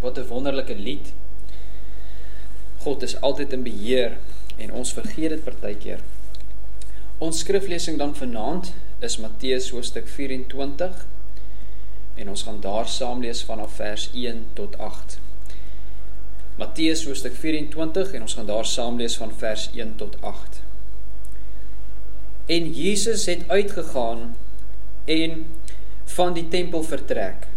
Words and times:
Wat 0.00 0.18
'n 0.18 0.26
wonderlike 0.26 0.74
lied. 0.74 1.12
God 2.78 3.02
is 3.02 3.20
altyd 3.20 3.52
in 3.52 3.62
beheer 3.62 4.16
en 4.56 4.72
ons 4.72 4.92
vergeet 4.92 5.30
dit 5.30 5.44
partykeer. 5.44 6.00
Ons 7.18 7.38
skriflesing 7.38 7.98
dan 7.98 8.14
vanaand 8.14 8.72
is 8.98 9.16
Matteus 9.16 9.70
hoofstuk 9.70 10.08
24 10.08 11.06
en 12.14 12.28
ons 12.28 12.42
gaan 12.42 12.60
daar 12.60 12.88
saam 12.88 13.20
lees 13.20 13.42
vanaf 13.42 13.72
vers 13.72 14.10
1 14.14 14.46
tot 14.52 14.78
8. 14.78 15.18
Matteus 16.58 17.04
hoofstuk 17.06 17.34
24 17.34 18.12
en 18.12 18.22
ons 18.22 18.34
gaan 18.34 18.46
daar 18.46 18.66
saam 18.66 18.96
lees 18.98 19.16
van 19.16 19.34
vers 19.34 19.68
1 19.74 19.96
tot 19.96 20.16
8. 20.20 20.62
En 22.46 22.70
Jesus 22.72 23.26
het 23.26 23.48
uitgegaan 23.48 24.36
en 25.04 25.46
van 26.04 26.32
die 26.32 26.48
tempel 26.48 26.82
vertrek. 26.82 27.47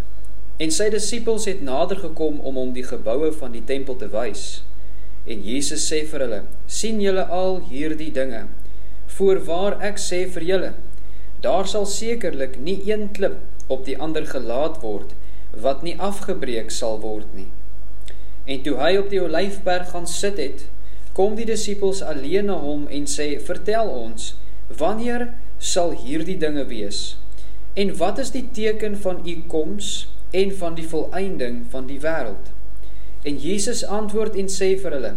En 0.62 0.70
sy 0.70 0.91
disippels 0.93 1.48
het 1.50 1.62
nader 1.66 1.98
gekom 2.04 2.36
om 2.46 2.57
hom 2.59 2.73
die 2.75 2.86
geboue 2.86 3.32
van 3.34 3.54
die 3.56 3.64
tempel 3.65 3.96
te 3.97 4.10
wys. 4.14 4.61
En 5.25 5.42
Jesus 5.46 5.88
sê 5.89 6.04
vir 6.11 6.25
hulle: 6.25 6.42
"Sien 6.68 7.00
julle 7.02 7.24
al 7.38 7.57
hierdie 7.69 8.11
dinge? 8.14 8.43
Voorwaar 9.16 9.79
ek 9.89 9.97
sê 10.04 10.19
vir 10.36 10.46
julle, 10.50 10.69
daar 11.42 11.68
sal 11.71 11.86
sekerlik 11.86 12.60
nie 12.68 12.78
een 12.92 13.10
klip 13.18 13.39
op 13.68 13.86
die 13.86 13.97
ander 13.97 14.25
gelaat 14.36 14.78
word 14.83 15.16
wat 15.66 15.82
nie 15.83 15.96
afgebreek 16.11 16.69
sal 16.78 17.02
word 17.07 17.33
nie." 17.39 17.50
En 18.46 18.61
toe 18.61 18.78
hy 18.78 18.93
op 19.02 19.10
die 19.10 19.24
olyfberg 19.24 19.89
gaan 19.96 20.07
sit 20.07 20.38
het, 20.38 20.66
kom 21.14 21.36
die 21.36 21.50
disippels 21.50 22.05
alleen 22.05 22.46
na 22.54 22.61
hom 22.61 22.88
en 22.88 23.10
sê: 23.10 23.41
"Vertel 23.50 23.89
ons, 23.89 24.36
wanneer 24.78 25.33
sal 25.57 25.97
hierdie 26.05 26.38
dinge 26.38 26.66
wees? 26.66 27.18
En 27.74 27.97
wat 27.97 28.19
is 28.19 28.32
die 28.32 28.50
teken 28.54 28.97
van 28.97 29.21
u 29.25 29.41
koms 29.47 30.07
en 30.31 30.51
van 30.55 30.75
die 30.77 30.87
volëinding 30.87 31.61
van 31.69 31.87
die 31.89 31.99
wêreld. 31.99 32.52
En 33.27 33.38
Jesus 33.38 33.83
antwoord 33.85 34.38
en 34.39 34.49
sê 34.49 34.73
vir 34.80 34.95
hulle: 34.95 35.13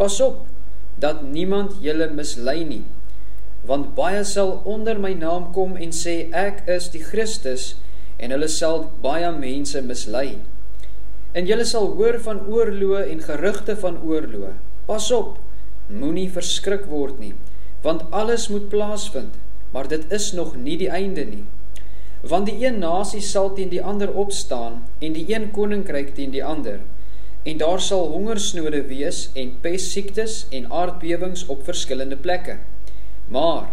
Pas 0.00 0.18
op 0.24 0.44
dat 1.02 1.22
niemand 1.22 1.76
julle 1.84 2.08
mislei 2.10 2.64
nie, 2.64 2.82
want 3.68 3.92
baie 3.98 4.24
sal 4.28 4.56
onder 4.64 4.98
my 5.00 5.12
naam 5.18 5.50
kom 5.56 5.76
en 5.76 5.92
sê 5.94 6.16
ek 6.34 6.64
is 6.70 6.90
die 6.94 7.02
Christus 7.02 7.74
en 8.18 8.34
hulle 8.34 8.48
sal 8.48 8.88
baie 9.04 9.30
mense 9.36 9.80
mislei. 9.84 10.38
En 11.34 11.48
julle 11.50 11.66
sal 11.66 11.90
hoor 11.98 12.20
van 12.26 12.44
oorloë 12.46 13.08
en 13.10 13.24
gerugte 13.26 13.74
van 13.76 13.98
oorloë. 14.02 14.52
Pas 14.86 15.08
op, 15.12 15.38
moenie 15.88 16.28
verskrik 16.30 16.86
word 16.88 17.18
nie, 17.20 17.34
want 17.82 18.04
alles 18.14 18.46
moet 18.52 18.70
plaasvind, 18.72 19.34
maar 19.74 19.88
dit 19.90 20.04
is 20.12 20.30
nog 20.32 20.54
nie 20.56 20.76
die 20.80 20.90
einde 20.92 21.24
nie 21.28 21.44
want 22.28 22.48
die 22.48 22.56
een 22.64 22.78
nasie 22.80 23.20
sal 23.20 23.50
teen 23.52 23.68
die 23.68 23.82
ander 23.82 24.12
opstaan 24.12 24.80
en 25.04 25.12
die 25.12 25.26
een 25.28 25.50
koninkryk 25.52 26.14
teen 26.16 26.32
die 26.32 26.44
ander. 26.44 26.80
En 27.44 27.60
daar 27.60 27.80
sal 27.80 28.06
hongersnode 28.14 28.86
wees 28.88 29.26
en 29.36 29.52
pestsiektes 29.60 30.46
en 30.50 30.70
aardbewings 30.72 31.44
op 31.52 31.64
verskillende 31.64 32.16
plekke. 32.16 32.56
Maar 33.28 33.68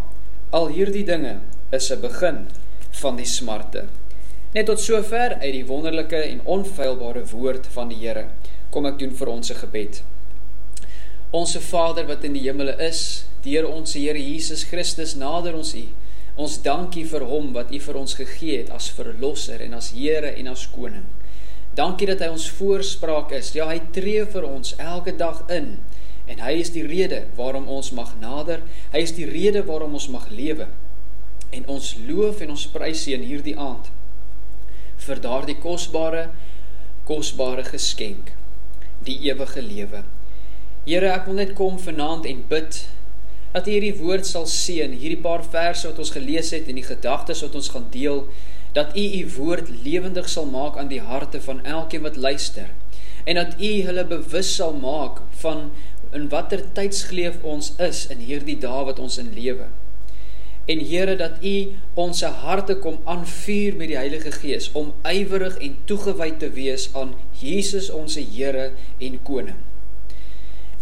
al 0.51 0.67
hierdie 0.75 1.05
dinge 1.07 1.37
is 1.71 1.91
'n 1.91 2.01
begin 2.01 2.47
van 2.91 3.15
die 3.15 3.25
smarte. 3.25 3.85
Net 4.53 4.65
tot 4.65 4.79
sover 4.79 5.37
uit 5.39 5.53
die 5.53 5.65
wonderlike 5.65 6.15
en 6.15 6.41
onfeilbare 6.43 7.25
woord 7.25 7.67
van 7.67 7.87
die 7.87 7.97
Here 7.97 8.25
kom 8.69 8.85
ek 8.85 8.99
doen 8.99 9.15
vir 9.15 9.27
ons 9.27 9.51
'n 9.51 9.55
gebed. 9.55 10.03
Onse 11.31 11.61
Vader 11.61 12.05
wat 12.07 12.23
in 12.23 12.33
die 12.33 12.43
hemele 12.49 12.75
is 12.79 13.25
deur 13.43 13.67
ons 13.67 13.93
Here 13.93 14.19
Jesus 14.19 14.63
Christus 14.63 15.15
nader 15.15 15.55
ons 15.55 15.75
U 15.75 15.87
Ons 16.39 16.59
dankie 16.63 17.03
vir 17.07 17.25
hom 17.27 17.51
wat 17.55 17.73
U 17.73 17.79
vir 17.83 17.97
ons 17.99 18.15
gegee 18.15 18.61
het 18.61 18.71
as 18.71 18.89
verlosser 18.95 19.63
en 19.65 19.75
as 19.77 19.91
Here 19.95 20.31
en 20.31 20.51
as 20.51 20.67
koning. 20.71 21.07
Dankie 21.75 22.07
dat 22.07 22.23
hy 22.23 22.29
ons 22.33 22.49
voorspraak 22.57 23.31
is. 23.35 23.53
Ja, 23.55 23.69
hy 23.71 23.79
tree 23.95 24.25
vir 24.27 24.47
ons 24.47 24.75
elke 24.79 25.15
dag 25.15 25.43
in 25.51 25.77
en 26.31 26.39
hy 26.39 26.53
is 26.61 26.69
die 26.71 26.85
rede 26.87 27.25
waarom 27.35 27.67
ons 27.67 27.91
mag 27.95 28.13
nader. 28.21 28.61
Hy 28.93 29.01
is 29.03 29.15
die 29.17 29.27
rede 29.27 29.65
waarom 29.67 29.97
ons 29.99 30.07
mag 30.11 30.29
lewe. 30.31 30.69
En 31.51 31.67
ons 31.71 31.95
loof 32.07 32.39
en 32.43 32.53
ons 32.55 32.67
prys 32.71 33.07
U 33.07 33.15
in 33.17 33.27
hierdie 33.27 33.57
aand 33.59 33.91
vir 35.01 35.17
daardie 35.17 35.57
kosbare 35.57 36.27
kosbare 37.09 37.63
geskenk, 37.65 38.29
die 39.01 39.17
ewige 39.25 39.63
lewe. 39.65 40.03
Here, 40.85 41.09
ek 41.09 41.25
wil 41.27 41.39
net 41.41 41.55
kom 41.57 41.79
vanaand 41.81 42.27
en 42.29 42.43
bid 42.49 42.83
dat 43.51 43.67
U 43.67 43.71
hierdie 43.71 43.97
woord 43.99 44.27
sal 44.27 44.45
seën, 44.47 44.93
hierdie 44.95 45.21
paar 45.21 45.43
verse 45.43 45.87
wat 45.87 45.99
ons 45.99 46.13
gelees 46.15 46.51
het 46.55 46.69
en 46.71 46.79
die 46.79 46.87
gedagtes 46.87 47.43
wat 47.43 47.55
ons 47.59 47.71
gaan 47.73 47.89
deel, 47.91 48.25
dat 48.73 48.95
U 48.95 49.03
U 49.03 49.23
woord 49.35 49.69
lewendig 49.83 50.29
sal 50.31 50.47
maak 50.47 50.77
aan 50.79 50.91
die 50.91 51.01
harte 51.03 51.41
van 51.43 51.59
elkeen 51.65 52.05
wat 52.07 52.15
luister 52.15 52.71
en 53.25 53.35
dat 53.35 53.59
U 53.59 53.71
hulle 53.85 54.05
bewus 54.05 54.55
sal 54.55 54.73
maak 54.73 55.21
van 55.43 55.69
in 56.11 56.27
watter 56.29 56.63
tydsgleef 56.75 57.37
ons 57.47 57.71
is 57.79 58.05
in 58.11 58.23
hierdie 58.25 58.57
dae 58.59 58.83
wat 58.87 58.99
ons 58.99 59.17
in 59.21 59.31
lewe. 59.35 59.69
En 60.69 60.83
Here 60.91 61.15
dat 61.19 61.41
U 61.45 61.55
ons 62.05 62.23
harte 62.43 62.77
kom 62.83 62.99
aanvuur 63.09 63.77
met 63.79 63.91
die 63.93 63.99
Heilige 63.99 64.33
Gees 64.35 64.69
om 64.77 64.93
ywerig 65.07 65.57
en 65.61 65.77
toegewy 65.89 66.31
te 66.43 66.51
wees 66.57 66.89
aan 66.93 67.15
Jesus 67.41 67.89
ons 67.89 68.17
Here 68.19 68.71
en 68.99 69.19
koning 69.27 69.59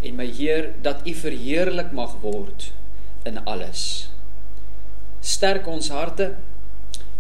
en 0.01 0.15
my 0.15 0.27
Heer 0.31 0.71
dat 0.81 1.03
U 1.07 1.13
verheerlik 1.13 1.91
mag 1.95 2.15
word 2.23 2.69
in 3.27 3.39
alles. 3.43 4.09
Sterk 5.19 5.67
ons 5.67 5.91
harte 5.91 6.33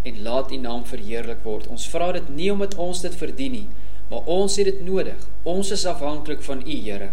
en 0.07 0.21
laat 0.23 0.51
U 0.51 0.57
naam 0.57 0.85
verheerlik 0.87 1.43
word. 1.43 1.67
Ons 1.67 1.87
vra 1.91 2.11
dit 2.15 2.29
nie 2.31 2.51
omdat 2.53 2.77
ons 2.79 3.01
dit 3.03 3.15
verdien 3.15 3.57
nie, 3.57 3.67
maar 4.09 4.27
ons 4.31 4.55
het 4.55 4.69
dit 4.69 4.79
nodig. 4.85 5.19
Ons 5.43 5.73
is 5.75 5.85
afhanklik 5.89 6.41
van 6.45 6.63
U, 6.63 6.77
Here, 6.85 7.11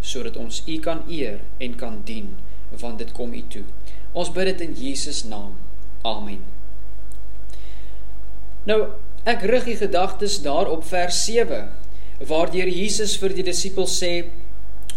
sodat 0.00 0.36
ons 0.36 0.60
U 0.66 0.76
kan 0.84 1.02
eer 1.08 1.40
en 1.58 1.74
kan 1.80 2.02
dien, 2.04 2.34
want 2.76 3.00
dit 3.00 3.12
kom 3.16 3.32
U 3.32 3.42
toe. 3.48 3.64
Ons 4.12 4.30
bid 4.34 4.52
dit 4.52 4.68
in 4.68 4.76
Jesus 4.76 5.24
naam. 5.24 5.56
Amen. 6.06 6.44
Nou, 8.68 8.82
ek 9.28 9.44
rig 9.48 9.64
die 9.68 9.78
gedagtes 9.80 10.38
daar 10.44 10.68
op 10.68 10.84
vers 10.88 11.24
7 11.24 11.68
waar 12.28 12.50
deur 12.50 12.68
Jesus 12.68 13.14
vir 13.20 13.32
die 13.36 13.46
disippels 13.46 13.94
sê 14.00 14.12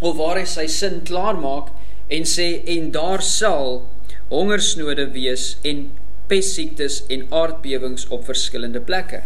of 0.01 0.17
waar 0.17 0.39
hy 0.41 0.45
sy 0.50 0.66
sin 0.67 1.01
klaar 1.06 1.38
maak 1.38 1.69
en 2.12 2.25
sê 2.28 2.47
en 2.75 2.89
daar 2.95 3.22
sal 3.23 3.84
hongersnode 4.31 5.06
wees 5.13 5.56
en 5.67 5.89
pestsiektes 6.31 7.01
en 7.12 7.28
aardbewings 7.35 8.07
op 8.16 8.25
verskillende 8.25 8.81
plekke. 8.88 9.22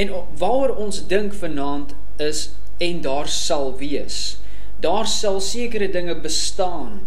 En 0.00 0.12
waaroor 0.40 0.74
ons 0.80 1.02
dink 1.08 1.34
vanaand 1.36 1.92
is 2.20 2.50
en 2.82 3.02
daar 3.04 3.28
sal 3.28 3.76
wees. 3.78 4.38
Daar 4.82 5.06
sal 5.06 5.40
sekere 5.44 5.90
dinge 5.92 6.14
bestaan, 6.14 7.06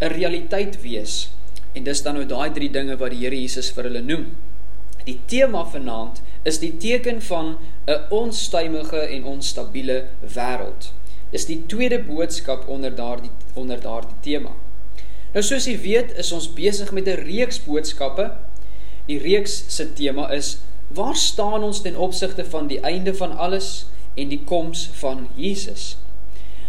'n 0.00 0.12
realiteit 0.12 0.82
wees. 0.82 1.30
En 1.74 1.84
dis 1.84 2.02
dan 2.02 2.14
nou 2.14 2.26
daai 2.26 2.52
drie 2.52 2.70
dinge 2.70 2.96
wat 2.96 3.10
die 3.10 3.24
Here 3.24 3.40
Jesus 3.40 3.70
vir 3.70 3.84
hulle 3.84 4.00
noem. 4.00 4.36
Die 5.04 5.20
tema 5.26 5.64
vanaand 5.64 6.22
is 6.44 6.58
die 6.58 6.76
teken 6.76 7.22
van 7.22 7.56
'n 7.86 8.00
onstuimige 8.10 9.00
en 9.00 9.24
onstabiele 9.24 10.04
wêreld 10.34 10.92
is 11.30 11.46
die 11.46 11.58
tweede 11.66 11.98
boodskap 12.02 12.68
onder 12.68 12.94
daardie 12.94 13.30
onder 13.54 13.80
daardie 13.80 14.16
tema. 14.22 14.52
Nou 15.34 15.42
soos 15.44 15.66
jy 15.68 15.76
weet, 15.82 16.14
is 16.20 16.32
ons 16.32 16.48
besig 16.54 16.92
met 16.92 17.08
'n 17.08 17.22
reeks 17.26 17.58
boodskappe. 17.64 18.30
Die 19.06 19.18
reeks 19.18 19.64
se 19.68 19.92
tema 19.92 20.30
is: 20.32 20.58
Waar 20.88 21.16
staan 21.16 21.62
ons 21.62 21.80
ten 21.82 21.96
opsigte 21.96 22.44
van 22.44 22.66
die 22.66 22.80
einde 22.80 23.14
van 23.14 23.36
alles 23.36 23.86
en 24.14 24.28
die 24.28 24.44
koms 24.44 24.90
van 24.92 25.28
Jesus? 25.34 25.96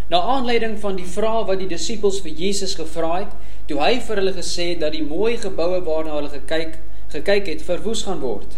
Na 0.09 0.21
aanleiding 0.21 0.79
van 0.79 0.95
die 0.95 1.05
vraag 1.05 1.45
wat 1.45 1.59
die 1.59 1.67
disippels 1.67 2.21
vir 2.21 2.31
Jesus 2.31 2.75
gevra 2.75 3.17
het, 3.19 3.33
toe 3.65 3.79
hy 3.81 3.99
vir 3.99 4.15
hulle 4.15 4.33
gesê 4.33 4.69
het 4.69 4.79
dat 4.79 4.91
die 4.91 5.03
mooi 5.03 5.37
geboue 5.37 5.81
waarna 5.83 6.15
hulle 6.15 6.29
gekyk 6.29 6.77
gekyk 7.11 7.47
het 7.47 7.61
verwoes 7.61 8.03
gaan 8.03 8.19
word, 8.19 8.57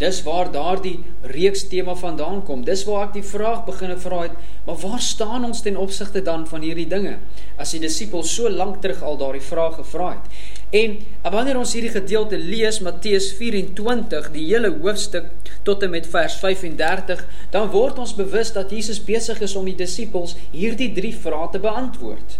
Dis 0.00 0.22
waar 0.24 0.48
daardie 0.48 1.02
reeks 1.28 1.66
tema 1.68 1.92
vandaan 1.94 2.38
kom. 2.48 2.62
Dis 2.64 2.86
waar 2.88 3.10
ek 3.10 3.18
die 3.18 3.26
vraag 3.26 3.66
begine 3.66 3.98
vra 4.00 4.22
het, 4.22 4.36
maar 4.64 4.78
waar 4.80 5.02
staan 5.04 5.44
ons 5.44 5.60
ten 5.60 5.76
opsigte 5.76 6.22
dan 6.24 6.46
van 6.48 6.62
hierdie 6.64 6.86
dinge? 6.88 7.18
As 7.60 7.74
die 7.74 7.82
disippels 7.82 8.32
so 8.32 8.48
lank 8.48 8.78
terug 8.80 9.02
al 9.04 9.18
daardie 9.20 9.44
vraag 9.44 9.76
gevra 9.76 10.14
het. 10.14 10.38
En 10.72 10.94
wanneer 11.34 11.58
ons 11.60 11.74
hierdie 11.76 11.92
gedeelte 11.92 12.38
lees 12.40 12.78
Matteus 12.80 13.28
24, 13.36 14.30
die 14.32 14.46
hele 14.48 14.70
hoofstuk 14.78 15.28
tot 15.68 15.84
en 15.84 15.92
met 15.92 16.08
vers 16.08 16.38
35, 16.40 17.20
dan 17.52 17.68
word 17.74 18.00
ons 18.00 18.14
bewus 18.16 18.54
dat 18.56 18.72
Jesus 18.72 19.02
besig 19.04 19.42
is 19.44 19.56
om 19.58 19.68
die 19.68 19.76
disippels 19.76 20.32
hierdie 20.54 20.94
drie 20.96 21.12
vrae 21.12 21.50
te 21.52 21.60
beantwoord. 21.60 22.38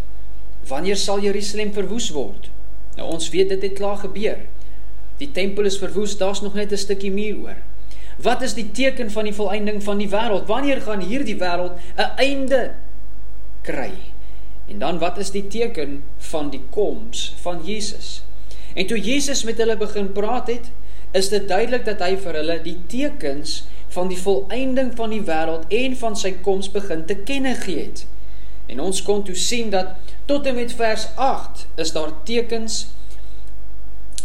Wanneer 0.70 0.96
sal 0.96 1.20
Jerusalem 1.20 1.74
verwoes 1.76 2.08
word? 2.16 2.48
Nou 2.96 3.12
ons 3.18 3.28
weet 3.34 3.52
dit 3.52 3.68
het 3.68 3.76
klaar 3.76 4.00
gebeur. 4.00 4.40
Die 5.20 5.30
tempel 5.36 5.68
is 5.68 5.78
verwoes, 5.78 6.16
daar's 6.18 6.40
nog 6.40 6.54
net 6.54 6.72
'n 6.72 6.76
stukkie 6.80 7.12
muur 7.12 7.36
oor. 7.42 7.58
Wat 8.20 8.42
is 8.42 8.54
die 8.54 8.70
teken 8.72 9.10
van 9.10 9.24
die 9.24 9.34
volëinding 9.34 9.82
van 9.82 9.98
die 9.98 10.08
wêreld? 10.08 10.46
Wanneer 10.46 10.80
gaan 10.80 11.00
hierdie 11.00 11.36
wêreld 11.36 11.78
'n 11.96 12.10
einde 12.16 12.74
kry? 13.62 13.92
En 14.68 14.78
dan 14.78 14.98
wat 14.98 15.18
is 15.18 15.30
die 15.30 15.46
teken 15.46 16.02
van 16.18 16.50
die 16.50 16.62
koms 16.70 17.34
van 17.40 17.60
Jesus? 17.64 18.22
En 18.74 18.86
toe 18.86 19.00
Jesus 19.00 19.44
met 19.44 19.58
hulle 19.58 19.76
begin 19.76 20.12
praat 20.12 20.46
het, 20.46 20.70
is 21.10 21.28
dit 21.28 21.48
duidelik 21.48 21.84
dat 21.84 22.00
hy 22.00 22.16
vir 22.16 22.34
hulle 22.34 22.62
die 22.62 22.78
tekens 22.86 23.64
van 23.88 24.08
die 24.08 24.18
volëinding 24.18 24.92
van 24.96 25.10
die 25.10 25.24
wêreld 25.26 25.66
en 25.68 25.96
van 25.96 26.16
sy 26.16 26.32
koms 26.44 26.70
begin 26.70 27.06
te 27.06 27.16
kenne 27.26 27.54
gee 27.64 27.88
het. 27.88 28.06
En 28.70 28.80
ons 28.80 29.02
kon 29.02 29.24
toe 29.26 29.34
sien 29.34 29.70
dat 29.70 29.96
tot 30.30 30.46
en 30.46 30.54
met 30.54 30.72
vers 30.72 31.08
8 31.16 31.66
is 31.82 31.92
daar 31.92 32.12
tekens 32.24 32.86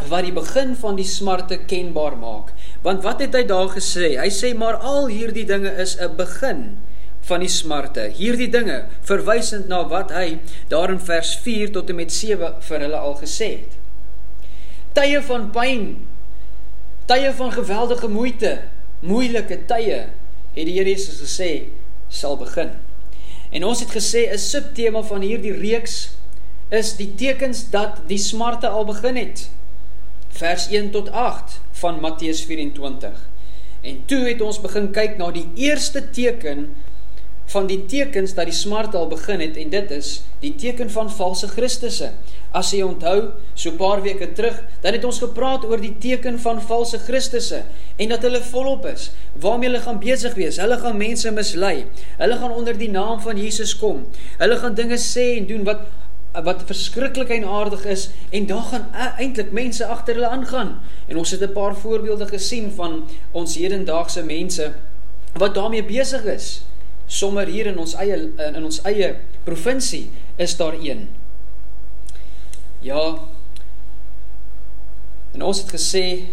wat 0.10 0.26
die 0.28 0.34
begin 0.36 0.76
van 0.76 0.98
die 1.00 1.08
smarte 1.08 1.58
kenbaar 1.70 2.18
maak. 2.20 2.52
Want 2.84 3.04
wat 3.04 3.22
het 3.24 3.36
hy 3.36 3.46
daar 3.48 3.72
gesê? 3.72 4.16
Hy 4.20 4.30
sê 4.34 4.52
maar 4.58 4.78
al 4.84 5.08
hierdie 5.08 5.46
dinge 5.48 5.72
is 5.82 5.96
'n 6.00 6.16
begin 6.18 6.78
van 7.26 7.40
die 7.40 7.50
smarte. 7.50 8.12
Hierdie 8.14 8.50
dinge 8.50 8.86
verwysend 9.02 9.68
na 9.68 9.88
wat 9.88 10.12
hy 10.12 10.40
daar 10.70 10.92
in 10.94 11.00
vers 11.00 11.36
4 11.42 11.72
tot 11.72 11.90
en 11.90 11.96
met 11.96 12.12
7 12.12 12.54
vir 12.60 12.80
hulle 12.80 12.98
al 12.98 13.16
gesê 13.16 13.50
het. 13.62 13.74
Tye 14.94 15.22
van 15.22 15.50
pyn, 15.52 16.06
tye 17.06 17.34
van 17.34 17.52
geweldige 17.52 18.08
moeite, 18.08 18.62
moeilike 19.00 19.66
tye, 19.66 20.06
het 20.56 20.66
die 20.66 20.78
Here 20.78 20.90
Jesus 20.90 21.20
gesê 21.22 21.70
sal 22.10 22.38
begin. 22.38 22.72
En 23.52 23.64
ons 23.64 23.80
het 23.80 23.92
gesê 23.92 24.30
'n 24.32 24.38
subtema 24.38 25.02
van 25.02 25.22
hierdie 25.22 25.54
reeks 25.54 26.10
is 26.70 26.96
die 26.96 27.16
tekens 27.16 27.70
dat 27.70 28.02
die 28.08 28.18
smarte 28.18 28.68
al 28.68 28.86
begin 28.86 29.16
het. 29.16 29.50
Vers 30.36 30.68
1 30.68 30.90
tot 30.92 31.12
8 31.12 31.60
van 31.72 32.00
Matteus 32.00 32.42
24. 32.44 33.30
En 33.82 34.02
toe 34.06 34.26
het 34.28 34.42
ons 34.42 34.58
begin 34.60 34.90
kyk 34.92 35.16
na 35.16 35.30
die 35.32 35.46
eerste 35.56 36.02
teken 36.12 36.66
van 37.54 37.70
die 37.70 37.86
tekens 37.88 38.34
dat 38.36 38.50
die 38.50 38.58
smart 38.58 38.98
al 39.00 39.08
begin 39.08 39.40
het 39.40 39.56
en 39.62 39.72
dit 39.72 39.92
is 39.96 40.10
die 40.42 40.52
teken 40.60 40.92
van 40.92 41.08
valse 41.14 41.48
Christusse. 41.48 42.12
As 42.52 42.74
jy 42.76 42.82
onthou, 42.84 43.32
so 43.54 43.70
'n 43.72 43.78
paar 43.78 44.02
weke 44.04 44.34
terug, 44.34 44.60
dan 44.82 44.94
het 44.94 45.06
ons 45.06 45.24
gepraat 45.24 45.64
oor 45.64 45.80
die 45.80 45.96
teken 46.00 46.40
van 46.40 46.62
valse 46.62 46.98
Christusse 46.98 47.64
en 47.96 48.10
dat 48.10 48.22
hulle 48.22 48.42
volop 48.42 48.86
is. 48.86 49.12
Waarmee 49.40 49.70
hulle 49.70 49.82
gaan 49.82 50.00
besig 50.00 50.34
wees? 50.34 50.58
Hulle 50.58 50.78
gaan 50.78 50.98
mense 50.98 51.32
mislei. 51.32 51.86
Hulle 52.18 52.36
gaan 52.36 52.52
onder 52.52 52.78
die 52.78 52.90
naam 52.90 53.20
van 53.22 53.38
Jesus 53.38 53.78
kom. 53.78 54.08
Hulle 54.38 54.58
gaan 54.58 54.76
dinge 54.76 54.98
sê 54.98 55.38
en 55.38 55.48
doen 55.48 55.64
wat 55.64 55.80
wat 56.44 56.64
verskriklik 56.66 57.30
en 57.30 57.48
aardig 57.48 57.86
is 57.86 58.10
en 58.30 58.46
daar 58.46 58.64
gaan 58.72 58.88
e-, 58.94 59.24
eintlik 59.24 59.52
mense 59.52 59.86
agter 59.86 60.14
hulle 60.14 60.28
aangaan. 60.28 60.80
En 61.08 61.18
ons 61.18 61.32
het 61.32 61.42
'n 61.42 61.52
paar 61.52 61.76
voorbeelde 61.76 62.28
gesien 62.28 62.72
van 62.72 63.04
ons 63.32 63.56
hedendaagse 63.56 64.24
mense 64.24 64.74
wat 65.34 65.56
daarmee 65.56 65.84
besig 65.84 66.24
is 66.24 66.62
sommer 67.08 67.48
hier 67.48 67.66
in 67.66 67.78
ons 67.78 67.94
eie 67.94 68.18
in 68.38 68.64
ons 68.64 68.82
eie 68.82 69.16
provinsie 69.44 70.10
is 70.36 70.58
daar 70.58 70.74
een. 70.74 71.08
Ja. 72.80 73.20
En 75.34 75.42
ons 75.42 75.62
het 75.62 75.70
gesê 75.70 76.26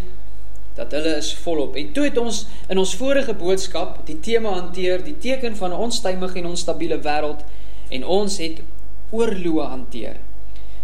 dat 0.74 0.92
hulle 0.92 1.16
is 1.16 1.34
volop. 1.34 1.76
En 1.76 1.92
toe 1.92 2.04
het 2.04 2.18
ons 2.18 2.46
in 2.68 2.78
ons 2.78 2.94
vorige 2.96 3.34
boodskap 3.34 4.00
die 4.06 4.20
tema 4.20 4.54
hanteer, 4.56 5.04
die 5.04 5.18
teken 5.18 5.56
van 5.56 5.70
'n 5.70 5.84
onstuimige 5.88 6.38
en 6.38 6.46
onstabiele 6.46 7.00
wêreld 7.00 7.44
en 7.88 8.06
ons 8.06 8.38
het 8.38 8.62
oorloë 9.12 9.70
hanteer. 9.70 10.20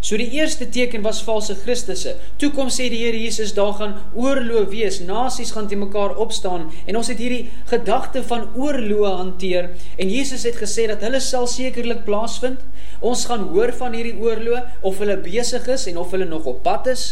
So 0.00 0.14
die 0.14 0.28
eerste 0.38 0.68
teken 0.70 1.02
was 1.02 1.24
valse 1.26 1.56
Christusse. 1.58 2.12
Toe 2.38 2.52
kom 2.54 2.68
sê 2.70 2.86
die 2.92 3.00
Here 3.02 3.18
Jesus 3.18 3.50
daar 3.56 3.72
gaan 3.80 3.96
oorlog 4.14 4.68
wees, 4.70 5.00
nasies 5.02 5.50
gaan 5.56 5.66
te 5.66 5.76
mekaar 5.76 6.14
opstaan 6.22 6.68
en 6.86 6.98
ons 7.00 7.08
het 7.10 7.18
hierdie 7.18 7.48
gedagte 7.70 8.22
van 8.30 8.46
oorlog 8.54 9.16
hanteer 9.18 9.72
en 9.98 10.12
Jesus 10.12 10.46
het 10.46 10.60
gesê 10.60 10.86
dat 10.90 11.02
hulle 11.02 11.18
sal 11.24 11.48
sekerlik 11.50 12.04
plaasvind. 12.06 12.62
Ons 13.02 13.24
gaan 13.26 13.48
hoor 13.50 13.72
van 13.80 13.96
hierdie 13.98 14.14
oorlog 14.22 14.86
of 14.86 15.02
hulle 15.02 15.18
besig 15.24 15.66
is 15.74 15.88
en 15.90 15.98
of 15.98 16.14
hulle 16.14 16.28
nog 16.30 16.46
op 16.46 16.62
pad 16.62 16.86
is. 16.94 17.08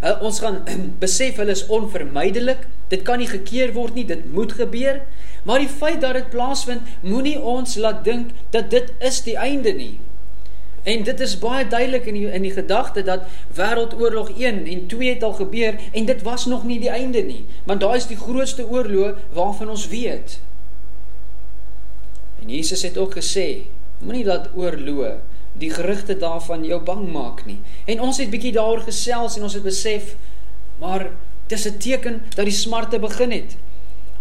Uh, 0.00 0.16
ons 0.24 0.40
gaan 0.40 0.62
besef 1.04 1.36
hulle 1.42 1.52
is 1.52 1.66
onvermydelik. 1.68 2.64
Dit 2.88 3.04
kan 3.04 3.20
nie 3.20 3.28
gekeer 3.28 3.74
word 3.76 3.98
nie, 3.98 4.06
dit 4.08 4.24
moet 4.32 4.56
gebeur. 4.56 5.02
Maar 5.44 5.60
die 5.60 5.68
feit 5.68 6.00
dat 6.00 6.16
dit 6.16 6.32
plaasvind, 6.32 6.88
moenie 7.04 7.36
ons 7.36 7.76
laat 7.76 8.00
dink 8.08 8.32
dat 8.56 8.72
dit 8.72 8.88
is 9.04 9.20
die 9.28 9.36
einde 9.36 9.76
nie. 9.76 9.92
En 10.82 11.02
dit 11.02 11.20
is 11.20 11.38
baie 11.38 11.66
duidelik 11.66 12.06
in 12.10 12.14
die 12.14 12.30
in 12.30 12.42
die 12.42 12.54
gedagte 12.54 13.02
dat 13.06 13.26
Wêreldoorlog 13.54 14.32
1 14.38 14.66
en 14.66 14.86
2 14.86 15.08
het 15.14 15.22
al 15.22 15.32
gebeur 15.32 15.78
en 15.92 16.04
dit 16.04 16.22
was 16.22 16.46
nog 16.46 16.64
nie 16.64 16.80
die 16.80 16.90
einde 16.90 17.22
nie, 17.22 17.44
want 17.64 17.80
daai 17.80 17.96
is 17.96 18.08
die 18.10 18.18
grootste 18.18 18.66
oorlog 18.68 19.20
waarvan 19.32 19.70
ons 19.70 19.86
weet. 19.88 20.40
En 22.42 22.50
Jesus 22.50 22.82
het 22.82 22.98
ook 22.98 23.14
gesê, 23.14 23.46
moenie 23.98 24.24
laat 24.24 24.50
oorlog 24.54 25.22
die 25.52 25.70
gerugte 25.70 26.16
daarvan 26.16 26.64
jou 26.64 26.80
bang 26.82 27.12
maak 27.12 27.44
nie. 27.46 27.60
En 27.84 28.00
ons 28.00 28.18
het 28.18 28.30
bietjie 28.30 28.54
daaroor 28.56 28.82
gesels 28.82 29.36
en 29.36 29.46
ons 29.46 29.54
het 29.54 29.62
besef 29.62 30.16
maar 30.82 31.10
dis 31.46 31.68
'n 31.68 31.78
teken 31.78 32.22
dat 32.34 32.44
die 32.44 32.54
smarte 32.54 32.98
begin 32.98 33.30
het. 33.30 33.56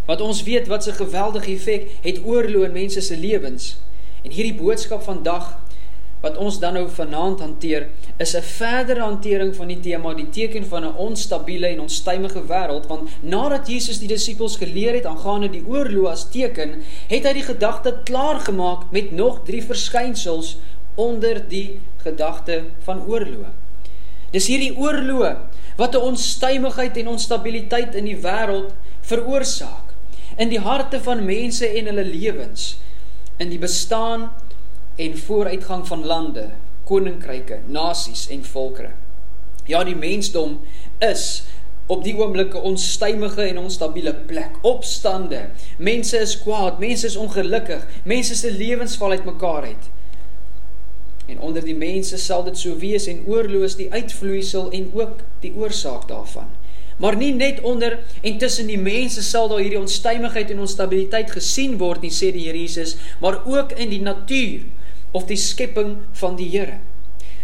Wat 0.05 0.21
ons 0.21 0.43
weet 0.43 0.67
wat 0.67 0.87
'n 0.87 0.93
geweldige 0.93 1.51
effek 1.51 1.87
het 2.01 2.21
oorlog 2.23 2.63
in 2.63 2.71
mense 2.71 3.01
se 3.01 3.17
lewens. 3.17 3.77
En 4.21 4.31
hierdie 4.31 4.53
boodskap 4.53 5.03
vandag 5.03 5.57
wat 6.21 6.37
ons 6.37 6.59
dan 6.61 6.73
nou 6.77 6.85
vanaand 6.89 7.39
hanteer, 7.39 7.87
is 8.17 8.35
'n 8.35 8.41
verdere 8.41 9.01
hantering 9.01 9.55
van 9.55 9.67
die 9.67 9.79
tema 9.79 10.13
die 10.13 10.29
teken 10.29 10.65
van 10.65 10.85
'n 10.85 10.95
onstabiele 10.95 11.67
en 11.67 11.79
onstuimige 11.79 12.43
wêreld, 12.47 12.87
want 12.87 13.09
nadat 13.21 13.67
Jesus 13.67 13.99
die 13.99 14.07
disippels 14.07 14.57
geleer 14.57 14.93
het 14.93 15.05
aangaande 15.05 15.49
die 15.49 15.65
oorlog 15.67 16.11
as 16.11 16.29
teken, 16.29 16.83
het 17.07 17.23
hy 17.23 17.33
die 17.33 17.49
gedagte 17.53 17.99
klaar 18.03 18.39
gemaak 18.39 18.91
met 18.91 19.11
nog 19.11 19.41
3 19.45 19.63
verskynsels 19.63 20.57
onder 20.95 21.47
die 21.47 21.79
gedagte 22.03 22.63
van 22.83 23.05
oorlog. 23.07 23.47
Dis 24.31 24.47
hierdie 24.47 24.77
oorlog 24.77 25.37
wat 25.77 25.95
'n 25.95 26.05
onstuimigheid 26.11 26.97
en 26.97 27.07
onstabiliteit 27.07 27.95
in 27.95 28.05
die 28.05 28.17
wêreld 28.17 28.73
veroorsaak 29.01 29.91
in 30.37 30.49
die 30.49 30.59
harte 30.59 30.99
van 31.01 31.25
mense 31.25 31.67
en 31.67 31.85
hulle 31.85 32.05
lewens 32.05 32.77
in 33.37 33.49
die 33.49 33.59
bestaan 33.59 34.29
en 34.95 35.17
vooruitgang 35.17 35.87
van 35.87 36.05
lande, 36.05 36.49
koninkryke, 36.83 37.59
nasies 37.65 38.27
en 38.29 38.43
volkere. 38.45 38.91
Ja, 39.65 39.83
die 39.83 39.95
mensdom 39.95 40.59
is 40.99 41.43
op 41.91 42.03
die 42.03 42.15
oomblikke 42.15 42.57
onstuimige 42.57 43.41
en 43.41 43.57
onstabiele 43.57 44.13
plek, 44.27 44.59
opstande. 44.61 45.49
Mense 45.77 46.21
is 46.23 46.37
kwaad, 46.39 46.79
mense 46.79 47.05
is 47.07 47.17
ongelukkig, 47.19 47.83
mense 48.07 48.35
se 48.35 48.51
lewens 48.51 48.95
val 48.99 49.17
uitmekaar 49.17 49.67
uit. 49.73 49.89
En 51.27 51.39
onder 51.39 51.63
die 51.63 51.75
mense 51.75 52.17
sal 52.17 52.43
dit 52.47 52.57
so 52.59 52.77
wees 52.79 53.07
en 53.11 53.23
oorloos 53.27 53.75
die 53.79 53.91
uitvloeisel 53.91 54.71
en 54.71 54.89
ook 54.95 55.23
die 55.43 55.53
oorsaak 55.55 56.07
daarvan. 56.07 56.49
Maar 57.01 57.15
nie 57.17 57.33
net 57.33 57.61
onder 57.65 57.99
en 58.21 58.37
tussen 58.37 58.67
die 58.67 58.79
mense 58.79 59.23
sal 59.25 59.47
daar 59.49 59.63
hierdie 59.63 59.79
onstuimigheid 59.79 60.51
en 60.51 60.59
onstabiliteit 60.67 61.31
gesien 61.33 61.77
word 61.81 62.03
nie, 62.05 62.11
sê 62.13 62.29
die 62.35 62.45
Here 62.45 62.59
Jesus, 62.59 62.97
maar 63.23 63.39
ook 63.45 63.71
in 63.71 63.89
die 63.89 64.01
natuur 64.03 64.67
of 65.11 65.27
die 65.29 65.39
skepping 65.39 65.97
van 66.19 66.37
die 66.39 66.49
Here. 66.51 66.79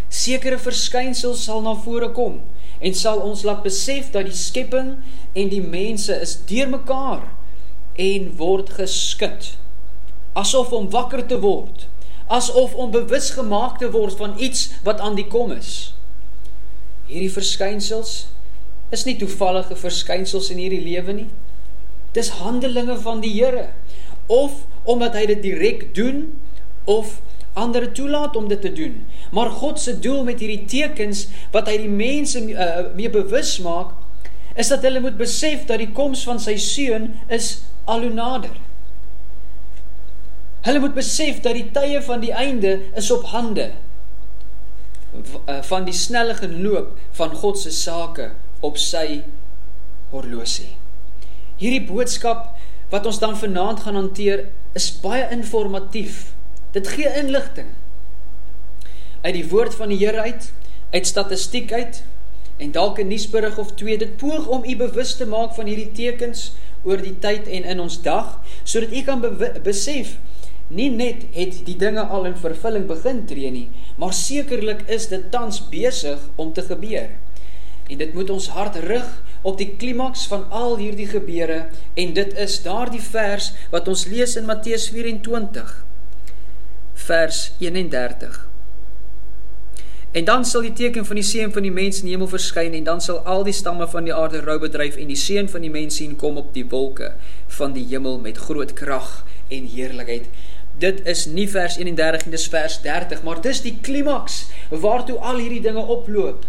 Sekere 0.10 0.60
verskynsels 0.62 1.44
sal 1.48 1.62
na 1.66 1.76
vore 1.76 2.12
kom 2.16 2.42
en 2.80 2.94
sal 2.96 3.24
ons 3.26 3.44
laat 3.48 3.64
besef 3.66 4.12
dat 4.14 4.30
die 4.30 4.38
skepping 4.38 4.96
en 5.34 5.50
die 5.52 5.64
mense 5.64 6.16
is 6.24 6.38
deurmekaar 6.48 7.26
en 7.98 8.30
word 8.38 8.76
geskit 8.78 9.56
asof 10.38 10.72
om 10.72 10.90
wakker 10.94 11.24
te 11.26 11.40
word, 11.42 11.88
asof 12.28 12.76
om 12.78 12.92
bewus 12.94 13.32
gemaak 13.36 13.80
te 13.82 13.90
word 13.94 14.18
van 14.20 14.36
iets 14.38 14.68
wat 14.86 15.02
aan 15.02 15.18
die 15.18 15.28
kom 15.32 15.54
is. 15.56 15.94
Hierdie 17.08 17.32
verskynsels 17.34 18.28
is 18.94 19.06
nie 19.08 19.18
toevallige 19.20 19.78
verskynsels 19.80 20.52
in 20.54 20.62
hierdie 20.62 20.84
lewe 20.84 21.16
nie. 21.16 21.30
Dis 22.16 22.36
handelinge 22.42 22.98
van 23.04 23.24
die 23.24 23.34
Here 23.34 23.70
of 24.32 24.66
omdat 24.88 25.16
hy 25.18 25.26
dit 25.32 25.42
direk 25.44 25.88
doen 25.96 26.28
of 26.88 27.18
ander 27.58 27.88
toelaat 27.92 28.36
om 28.38 28.48
dit 28.48 28.62
te 28.62 28.72
doen. 28.74 29.00
Maar 29.32 29.50
God 29.50 29.80
se 29.82 29.96
doel 30.00 30.24
met 30.28 30.40
hierdie 30.44 30.66
tekens 30.70 31.26
wat 31.56 31.70
hy 31.72 31.78
die 31.84 31.92
mense 31.92 32.42
uh, 32.54 32.68
mee 32.96 33.10
bewus 33.10 33.58
maak, 33.66 33.96
is 34.58 34.70
dat 34.74 34.86
hulle 34.86 35.02
moet 35.02 35.18
besef 35.18 35.66
dat 35.70 35.82
die 35.82 35.92
koms 35.94 36.24
van 36.26 36.40
sy 36.42 36.56
seun 36.62 37.12
is 37.34 37.52
al 37.86 38.06
hoe 38.06 38.14
nader. 38.14 38.56
Hulle 40.66 40.82
moet 40.84 40.98
besef 40.98 41.42
dat 41.46 41.56
die 41.56 41.70
tye 41.74 42.02
van 42.04 42.24
die 42.24 42.34
einde 42.34 42.80
is 42.98 43.12
op 43.14 43.30
hande 43.32 43.70
uh, 45.14 45.62
van 45.70 45.86
die 45.88 45.96
snelle 45.96 46.36
geloop 46.38 46.96
van 47.20 47.36
God 47.42 47.60
se 47.62 47.72
sake 47.72 48.32
op 48.66 48.80
sy 48.82 49.22
horlosie. 50.12 50.74
Hierdie 51.62 51.86
boodskap 51.88 52.54
wat 52.92 53.06
ons 53.06 53.20
dan 53.22 53.38
vanaand 53.38 53.86
gaan 53.86 54.00
hanteer 54.00 54.48
is 54.78 54.90
baie 55.04 55.26
informatief 55.34 56.37
Dit 56.78 56.88
gee 56.94 57.10
inligting 57.18 57.72
uit 59.24 59.34
die 59.34 59.48
woord 59.50 59.74
van 59.76 59.90
die 59.90 59.98
Here 59.98 60.22
uit, 60.22 60.52
uit 60.94 61.08
statistiek 61.10 61.72
uit 61.74 62.04
en 62.62 62.72
dalk 62.76 63.00
'n 63.02 63.08
nuusberig 63.08 63.58
of 63.58 63.72
twee. 63.74 63.98
Dit 63.98 64.18
poog 64.18 64.46
om 64.48 64.64
u 64.66 64.76
bewus 64.78 65.16
te 65.18 65.26
maak 65.26 65.56
van 65.56 65.66
hierdie 65.66 65.92
tekens 65.92 66.52
oor 66.84 67.02
die 67.02 67.16
tyd 67.20 67.48
en 67.48 67.64
in 67.64 67.80
ons 67.80 68.02
dag 68.02 68.38
sodat 68.64 68.94
u 68.94 69.02
kan 69.02 69.26
besef 69.64 70.18
nie 70.68 70.90
net 70.90 71.26
het 71.34 71.66
die 71.66 71.76
dinge 71.76 72.02
al 72.02 72.26
in 72.26 72.38
vervulling 72.38 72.86
begin 72.86 73.26
tree 73.26 73.52
nie, 73.52 73.70
maar 73.96 74.14
sekerlik 74.14 74.84
is 74.88 75.08
dit 75.08 75.32
tans 75.32 75.70
besig 75.70 76.20
om 76.36 76.54
te 76.54 76.62
gebeur. 76.62 77.10
En 77.90 77.98
dit 77.98 78.14
moet 78.14 78.30
ons 78.30 78.48
hart 78.48 78.76
rig 78.76 79.24
op 79.42 79.58
die 79.58 79.76
klimaks 79.78 80.28
van 80.28 80.46
al 80.50 80.78
hierdie 80.78 81.08
gebeure 81.08 81.70
en 81.94 82.14
dit 82.14 82.38
is 82.38 82.62
daardie 82.62 83.02
vers 83.02 83.54
wat 83.72 83.88
ons 83.88 84.06
lees 84.06 84.36
in 84.36 84.46
Matteus 84.46 84.90
24 84.90 85.87
vers 87.08 87.52
31. 87.60 88.48
En 90.12 90.26
dan 90.26 90.46
sal 90.46 90.62
die 90.66 90.74
teken 90.74 91.06
van 91.06 91.16
die 91.16 91.24
seun 91.24 91.52
van 91.56 91.64
die 91.64 91.72
mens 91.72 92.02
in 92.02 92.08
die 92.10 92.16
hemel 92.16 92.28
verskyn 92.28 92.74
en 92.76 92.84
dan 92.88 93.02
sal 93.04 93.20
al 93.34 93.46
die 93.48 93.56
stamme 93.56 93.88
van 93.88 94.08
die 94.08 94.16
aarde 94.16 94.42
rou 94.44 94.58
bedryf 94.60 94.98
en 95.00 95.12
die 95.12 95.20
seun 95.20 95.48
van 95.52 95.64
die 95.64 95.72
mens 95.72 96.00
sien 96.02 96.18
kom 96.20 96.40
op 96.42 96.50
die 96.56 96.66
wolke 96.68 97.14
van 97.60 97.76
die 97.78 97.86
hemel 97.88 98.20
met 98.24 98.42
groot 98.48 98.74
krag 98.76 99.12
en 99.48 99.70
heerlikheid. 99.72 100.28
Dit 100.84 101.00
is 101.08 101.26
nie 101.32 101.48
vers 101.50 101.78
31 101.80 102.26
en 102.28 102.36
dis 102.36 102.48
vers 102.54 102.80
30, 102.84 103.24
maar 103.24 103.40
dis 103.46 103.62
die 103.64 103.78
klimaks 103.88 104.42
waartoe 104.70 105.18
al 105.24 105.40
hierdie 105.40 105.64
dinge 105.64 105.86
oploop. 105.98 106.44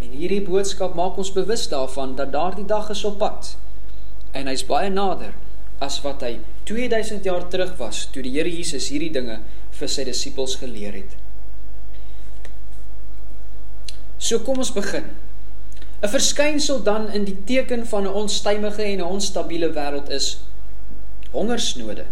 En 0.00 0.14
hierdie 0.14 0.42
boodskap 0.46 0.96
maak 0.96 1.20
ons 1.20 1.34
bewus 1.36 1.66
daarvan 1.68 2.16
dat 2.16 2.32
daardie 2.32 2.66
dag 2.66 2.88
is 2.94 3.04
op 3.04 3.20
pad. 3.20 3.52
En 4.32 4.48
hy's 4.48 4.64
baie 4.66 4.88
nader 4.94 5.36
as 5.84 6.00
wat 6.02 6.22
hy 6.26 6.38
2000 6.68 7.24
jaar 7.24 7.46
terug 7.50 7.76
was 7.78 8.06
toe 8.12 8.22
die 8.22 8.34
Here 8.34 8.50
Jesus 8.50 8.90
hierdie 8.92 9.12
dinge 9.14 9.38
vir 9.78 9.88
sy 9.88 10.04
disippels 10.04 10.56
geleer 10.60 10.96
het. 10.98 11.14
So 14.18 14.42
kom 14.42 14.58
ons 14.58 14.74
begin. 14.74 15.06
'n 16.02 16.08
Verskynsel 16.08 16.82
dan 16.82 17.08
in 17.10 17.24
die 17.24 17.36
teken 17.46 17.86
van 17.86 18.06
'n 18.06 18.14
onstuimige 18.22 18.82
en 18.82 18.98
'n 18.98 19.10
onstabiele 19.18 19.70
wêreld 19.74 20.10
is 20.10 20.38
hongersnode. 21.32 22.04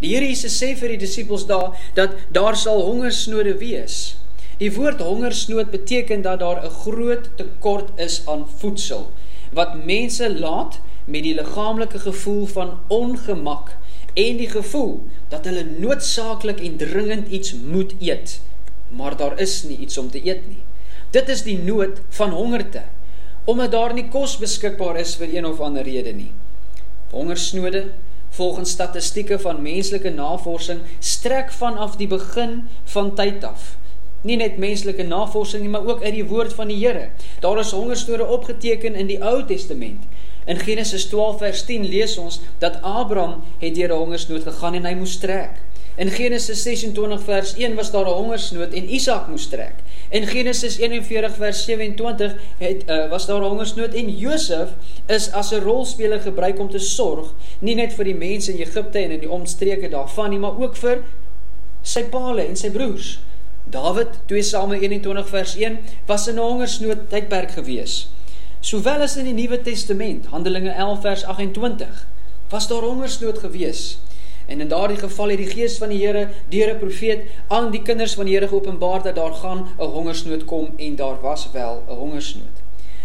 Die 0.00 0.14
Here 0.14 0.26
Jesus 0.26 0.56
sê 0.62 0.76
vir 0.76 0.88
die 0.88 1.04
disippels 1.04 1.46
daar 1.46 1.76
dat 1.94 2.16
daar 2.32 2.56
sal 2.56 2.82
hongersnode 2.82 3.58
wees. 3.58 4.16
Die 4.58 4.72
woord 4.72 5.00
hongersnood 5.00 5.70
beteken 5.70 6.22
dat 6.22 6.40
daar 6.40 6.64
'n 6.64 6.70
groot 6.70 7.30
tekort 7.36 7.88
is 7.96 8.22
aan 8.26 8.48
voedsel 8.60 9.10
wat 9.52 9.84
mense 9.84 10.38
laat 10.38 10.80
met 11.10 11.26
die 11.26 11.34
liggaamlike 11.34 11.98
gevoel 11.98 12.46
van 12.46 12.76
ongemak 12.86 13.74
en 14.14 14.38
die 14.40 14.48
gevoel 14.50 14.94
dat 15.32 15.46
hulle 15.48 15.64
noodsaaklik 15.78 16.62
en 16.66 16.76
dringend 16.80 17.28
iets 17.28 17.54
moet 17.54 17.94
eet, 17.98 18.38
maar 18.88 19.16
daar 19.16 19.38
is 19.38 19.62
nie 19.66 19.78
iets 19.78 19.98
om 19.98 20.10
te 20.10 20.22
eet 20.26 20.46
nie. 20.48 20.62
Dit 21.10 21.28
is 21.28 21.42
die 21.46 21.58
nood 21.58 21.98
van 22.18 22.34
hongerte, 22.34 22.84
omdat 23.44 23.74
daar 23.74 23.94
nie 23.94 24.06
kos 24.10 24.36
beskikbaar 24.38 24.98
is 25.02 25.16
vir 25.18 25.34
een 25.34 25.46
of 25.46 25.60
ander 25.60 25.86
rede 25.86 26.12
nie. 26.14 26.30
Hongersnode, 27.10 27.88
volgens 28.30 28.70
statistieke 28.70 29.38
van 29.42 29.62
menslike 29.62 30.10
navorsing, 30.14 30.84
strek 30.98 31.50
vanaf 31.52 31.98
die 31.98 32.10
begin 32.10 32.60
van 32.94 33.14
tyd 33.18 33.44
af 33.44 33.74
nie 34.28 34.36
net 34.36 34.58
menslike 34.60 35.04
navorsing 35.08 35.62
nie, 35.64 35.72
maar 35.72 35.86
ook 35.86 36.02
uit 36.04 36.14
die 36.18 36.26
woord 36.28 36.52
van 36.56 36.68
die 36.68 36.78
Here. 36.80 37.08
Daar 37.40 37.58
is 37.62 37.72
hongersnode 37.72 38.26
opgeteken 38.26 38.94
in 38.94 39.08
die 39.08 39.20
Ou 39.24 39.40
Testament. 39.46 40.04
In 40.50 40.58
Genesis 40.58 41.04
12 41.06 41.38
vers 41.38 41.60
10 41.62 41.84
lees 41.86 42.16
ons 42.18 42.40
dat 42.58 42.80
Abraham 42.82 43.42
het 43.60 43.74
deur 43.74 43.92
'n 43.92 43.98
hongersnood 44.02 44.42
gegaan 44.42 44.74
en 44.74 44.84
hy 44.84 44.94
moes 44.98 45.16
trek. 45.22 45.60
In 45.94 46.10
Genesis 46.10 46.62
26 46.62 47.22
vers 47.22 47.54
1 47.54 47.74
was 47.74 47.90
daar 47.90 48.06
'n 48.06 48.18
hongersnood 48.18 48.72
en 48.72 48.94
Isak 48.94 49.28
moes 49.28 49.46
trek. 49.46 49.74
In 50.08 50.26
Genesis 50.26 50.78
41 50.78 51.36
vers 51.36 51.64
27 51.64 52.34
het 52.58 52.82
uh, 52.88 53.08
was 53.10 53.26
daar 53.26 53.40
'n 53.40 53.48
hongersnood 53.48 53.94
en 53.94 54.16
Josef 54.16 54.68
is 55.06 55.32
as 55.32 55.52
'n 55.52 55.62
rolspeler 55.62 56.20
gebruik 56.20 56.58
om 56.58 56.70
te 56.70 56.78
sorg 56.78 57.32
nie 57.58 57.74
net 57.74 57.92
vir 57.92 58.04
die 58.04 58.14
mense 58.14 58.52
in 58.52 58.58
Egipte 58.58 58.98
en 58.98 59.10
in 59.10 59.20
die 59.20 59.30
omstreke 59.30 59.88
daarvan 59.88 60.30
nie, 60.30 60.38
maar 60.38 60.58
ook 60.58 60.76
vir 60.76 61.04
sy 61.82 62.02
paale 62.02 62.46
en 62.46 62.56
sy 62.56 62.70
broers. 62.70 63.20
Dawid 63.64 64.08
2 64.26 64.42
Samuel 64.42 64.80
21 64.80 65.28
vers 65.28 65.56
1 65.56 65.78
was 66.06 66.28
in 66.28 66.34
'n 66.34 66.42
hongersnood 66.42 67.08
tydperk 67.08 67.50
gewees. 67.50 68.08
Sowel 68.60 69.00
as 69.00 69.14
in 69.16 69.24
die 69.24 69.32
Nuwe 69.32 69.56
Testament, 69.64 70.26
Handelinge 70.28 70.74
11 70.76 70.98
vers 71.00 71.22
28, 71.24 72.00
was 72.52 72.66
daar 72.68 72.82
hongersnood 72.84 73.38
gewees. 73.40 73.98
En 74.52 74.60
in 74.60 74.68
daardie 74.68 74.98
geval 75.00 75.32
het 75.32 75.40
die 75.40 75.48
Gees 75.48 75.78
van 75.80 75.88
die 75.88 76.02
Here 76.02 76.26
deur 76.52 76.74
'n 76.74 76.78
profeet 76.78 77.22
aan 77.48 77.70
die 77.70 77.80
kinders 77.82 78.14
van 78.14 78.28
die 78.28 78.34
Here 78.34 78.48
geopenbaar 78.48 79.02
dat 79.02 79.16
daar 79.16 79.32
gaan 79.32 79.64
'n 79.78 79.88
hongersnood 79.94 80.44
kom 80.44 80.68
en 80.76 80.96
daar 80.96 81.20
was 81.20 81.48
wel 81.52 81.82
'n 81.88 81.94
hongersnood. 81.94 82.56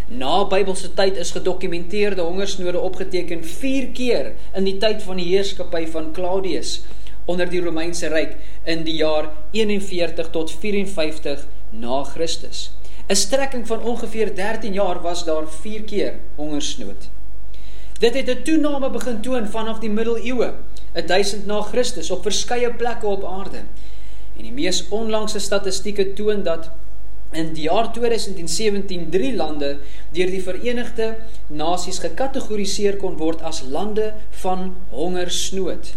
Na 0.08 0.44
Bybelse 0.44 0.94
tyd 0.94 1.16
is 1.16 1.30
gedokumenteerde 1.30 2.22
hongersnode 2.22 2.80
opgeteken 2.80 3.44
4 3.44 3.86
keer 3.86 4.32
in 4.54 4.64
die 4.64 4.76
tyd 4.76 5.02
van 5.02 5.16
die 5.16 5.26
heerskappy 5.26 5.86
van 5.86 6.12
Claudius 6.12 6.82
onder 7.24 7.48
die 7.48 7.60
Romeinse 7.60 8.08
ryk 8.08 8.36
in 8.64 8.84
die 8.84 8.96
jaar 8.96 9.32
41 9.50 10.30
tot 10.30 10.50
54 10.50 11.46
na 11.70 12.02
Christus. 12.04 12.70
'n 13.08 13.14
Strekking 13.14 13.66
van 13.66 13.82
ongeveer 13.82 14.34
13 14.34 14.72
jaar 14.72 15.00
was 15.00 15.24
daar 15.24 15.48
4 15.48 15.82
keer 15.82 16.14
hongersnood. 16.34 17.08
Dit 17.98 18.14
het 18.14 18.28
'n 18.28 18.42
toename 18.42 18.90
begin 18.90 19.20
toon 19.20 19.46
vanaf 19.46 19.78
die 19.78 19.90
middeleeue, 19.90 20.52
1000 21.06 21.46
na 21.46 21.60
Christus 21.60 22.10
op 22.10 22.22
verskeie 22.22 22.74
plekke 22.74 23.06
op 23.06 23.24
aarde. 23.24 23.62
En 24.36 24.42
die 24.42 24.52
mees 24.52 24.88
onlangse 24.88 25.38
statistieke 25.38 26.12
toon 26.12 26.42
dat 26.42 26.70
in 27.32 27.52
die 27.52 27.62
jaar 27.62 27.92
2017 27.92 29.10
drie 29.10 29.34
lande 29.36 29.78
deur 30.10 30.30
die 30.30 30.42
Verenigde 30.42 31.16
Nasies 31.46 31.98
gekategoriseer 31.98 32.96
kon 32.96 33.16
word 33.16 33.42
as 33.42 33.62
lande 33.62 34.14
van 34.30 34.76
hongersnood 34.90 35.94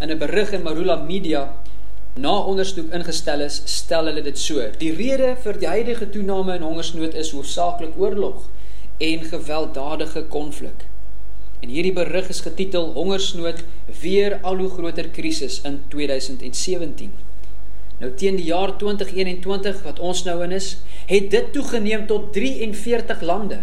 in 0.00 0.10
'n 0.10 0.18
berig 0.18 0.52
in 0.52 0.62
Marula 0.62 0.96
Media 0.96 1.59
na 2.20 2.32
ondersoek 2.52 2.92
ingestel 2.96 3.40
is, 3.46 3.62
stel 3.70 4.10
hulle 4.10 4.22
dit 4.24 4.38
so: 4.38 4.66
Die 4.80 4.92
rede 4.96 5.34
vir 5.44 5.58
die 5.60 5.68
huidige 5.70 6.10
toename 6.12 6.58
in 6.58 6.66
hongersnood 6.66 7.16
is 7.16 7.32
hoofsaaklik 7.36 7.96
oorlog 8.00 8.46
en 9.00 9.24
gewelddadige 9.24 10.26
konflik. 10.32 10.84
En 11.60 11.68
hierdie 11.68 11.94
berig 11.96 12.28
is 12.32 12.40
getitel 12.44 12.92
Hongersnood 12.96 13.64
weer 14.00 14.38
al 14.42 14.60
hoe 14.60 14.70
groter 14.72 15.08
krisis 15.12 15.60
in 15.68 15.82
2017. 15.92 17.12
Nou 18.00 18.10
teen 18.16 18.38
die 18.40 18.48
jaar 18.48 18.72
2021 18.80 19.82
wat 19.84 20.00
ons 20.00 20.24
nou 20.24 20.38
in 20.44 20.56
is, 20.56 20.78
het 21.08 21.28
dit 21.32 21.52
toegeneem 21.52 22.06
tot 22.08 22.32
43 22.36 23.20
lande 23.20 23.60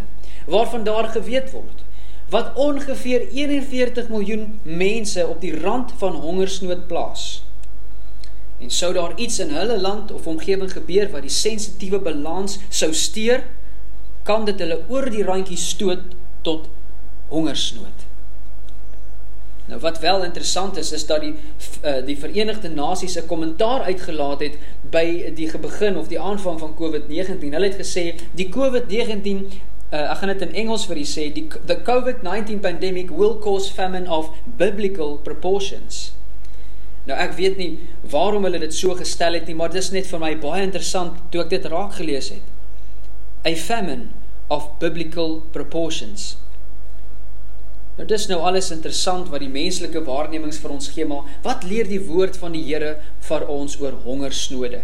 waarvan 0.47 0.85
daar 0.85 1.09
geweet 1.13 1.51
word 1.51 1.83
wat 2.29 2.55
ongeveer 2.59 3.29
41 3.31 4.09
miljoen 4.11 4.59
mense 4.63 5.27
op 5.27 5.41
die 5.41 5.53
rand 5.59 5.93
van 5.97 6.15
hongersnood 6.19 6.87
plaas. 6.87 7.46
En 8.59 8.73
sou 8.73 8.93
daar 8.93 9.13
iets 9.19 9.39
in 9.39 9.53
hulle 9.53 9.77
land 9.81 10.11
of 10.11 10.27
omgewing 10.27 10.71
gebeur 10.71 11.11
wat 11.13 11.21
die 11.21 11.33
sensitiewe 11.33 11.99
balans 11.99 12.57
sou 12.69 12.93
steur, 12.93 13.43
kan 14.23 14.45
dit 14.45 14.59
hulle 14.59 14.81
oor 14.89 15.09
die 15.09 15.23
randjie 15.23 15.59
stoot 15.59 16.15
tot 16.41 16.67
hongersnood. 17.29 18.07
Nou 19.67 19.79
wat 19.83 19.99
wel 19.99 20.23
interessant 20.23 20.77
is 20.77 20.91
is 20.91 21.05
dat 21.05 21.21
die 21.21 21.33
uh, 21.33 21.99
die 22.05 22.15
Verenigde 22.17 22.69
Nasies 22.69 23.17
'n 23.19 23.27
kommentaar 23.27 23.81
uitgelaat 23.81 24.39
het 24.39 24.55
by 24.91 25.31
die 25.35 25.51
begin 25.57 25.97
of 25.97 26.07
die 26.07 26.19
aanvang 26.19 26.59
van 26.59 26.75
COVID-19. 26.75 27.51
Hulle 27.51 27.67
het 27.67 27.75
gesê 27.75 28.15
die 28.31 28.49
COVID-19 28.49 29.27
uh, 29.91 30.11
ek 30.11 30.17
gaan 30.17 30.31
dit 30.31 30.41
in 30.41 30.53
Engels 30.53 30.85
vir 30.85 30.97
u 30.97 31.03
sê 31.03 31.27
die 31.33 31.47
the 31.65 31.81
COVID-19 31.83 32.59
pandemic 32.59 33.09
will 33.09 33.37
cause 33.39 33.73
famine 33.73 34.09
of 34.09 34.31
biblical 34.45 35.17
proportions. 35.17 36.13
Nou 37.07 37.15
ek 37.15 37.37
weet 37.37 37.59
nie 37.59 37.71
waarom 38.11 38.47
hulle 38.47 38.59
dit 38.59 38.75
so 38.75 38.95
gestel 38.99 39.37
het 39.39 39.47
nie, 39.47 39.55
maar 39.55 39.71
dit 39.71 39.79
is 39.81 39.93
net 39.95 40.09
vir 40.09 40.21
my 40.23 40.33
baie 40.41 40.65
interessant 40.65 41.21
toe 41.31 41.43
ek 41.45 41.53
dit 41.55 41.69
raak 41.71 41.95
gelees 41.99 42.31
het. 42.35 42.43
A 43.47 43.55
famine 43.55 44.11
of 44.51 44.67
biblical 44.81 45.39
proportions. 45.55 46.35
Nou 47.97 48.05
dis 48.05 48.27
nou 48.29 48.41
alles 48.45 48.69
interessant 48.75 49.31
wat 49.33 49.41
die 49.41 49.51
menslike 49.51 50.03
waarnemings 50.05 50.59
vir 50.61 50.75
ons 50.75 50.91
gee, 50.93 51.07
maar 51.09 51.25
wat 51.47 51.63
leer 51.65 51.87
die 51.89 52.03
woord 52.03 52.37
van 52.37 52.53
die 52.53 52.61
Here 52.67 52.97
vir 53.29 53.47
ons 53.49 53.79
oor 53.81 53.97
hongersnode? 54.03 54.83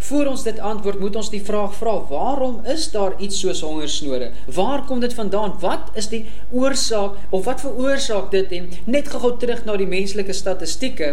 Voor 0.00 0.26
ons 0.26 0.42
dit 0.42 0.58
antwoord, 0.58 0.98
moet 1.00 1.16
ons 1.20 1.28
die 1.30 1.42
vraag 1.44 1.74
vra: 1.76 1.92
Waarom 2.08 2.60
is 2.64 2.86
daar 2.90 3.18
iets 3.20 3.42
soos 3.42 3.60
hongersnode? 3.60 4.30
Waar 4.56 4.84
kom 4.88 5.00
dit 5.00 5.12
vandaan? 5.14 5.52
Wat 5.60 5.92
is 5.94 6.08
die 6.08 6.24
oorsaak 6.50 7.18
of 7.30 7.44
wat 7.44 7.60
veroorsaak 7.60 8.30
dit? 8.32 8.52
En 8.56 8.70
net 8.84 9.10
gou-gou 9.12 9.34
terug 9.36 9.60
na 9.68 9.76
die 9.76 9.90
menslike 9.90 10.32
statistieke. 10.32 11.12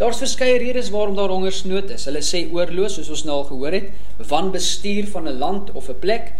Daar's 0.00 0.22
verskeie 0.24 0.56
redes 0.58 0.88
waarom 0.90 1.14
daar 1.16 1.28
hongersnood 1.28 1.92
is. 1.92 2.08
Hulle 2.08 2.24
sê 2.24 2.46
oorlog, 2.48 2.88
soos 2.90 3.12
ons 3.12 3.26
nou 3.28 3.36
al 3.42 3.46
gehoor 3.52 3.76
het, 3.76 3.92
wanbestuur 4.32 5.12
van 5.12 5.28
'n 5.28 5.38
land 5.38 5.70
of 5.76 5.92
'n 5.92 6.00
plek, 6.00 6.32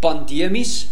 pandemies, 0.00 0.88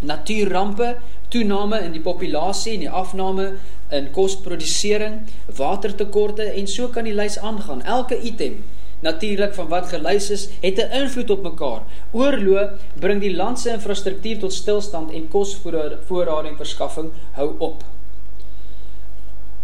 natuurrampe, 0.00 0.96
toename 1.28 1.82
in 1.82 1.92
die 1.92 2.00
populasie 2.00 2.74
en 2.74 2.80
die 2.86 2.90
afname 2.90 3.52
in 3.90 4.10
kosprodusering, 4.10 5.26
watertekorte 5.56 6.42
en 6.42 6.66
so 6.66 6.88
kan 6.88 7.04
die 7.04 7.14
lys 7.14 7.38
aangaan. 7.38 7.82
Elke 7.82 8.22
item 8.22 8.62
natuurlik 9.00 9.54
van 9.54 9.68
wat 9.68 9.86
gelys 9.86 10.30
is, 10.30 10.48
het 10.60 10.78
'n 10.78 10.92
invloed 11.02 11.30
op 11.30 11.42
mekaar. 11.42 11.82
Oorlog 12.10 12.70
bring 12.94 13.20
die 13.20 13.36
land 13.36 13.60
se 13.60 13.70
infrastruktuur 13.70 14.38
tot 14.38 14.52
stilstand 14.52 15.12
en 15.12 15.28
kosvoorrading 15.28 16.56
verskaffing 16.56 17.10
hou 17.32 17.54
op. 17.58 17.84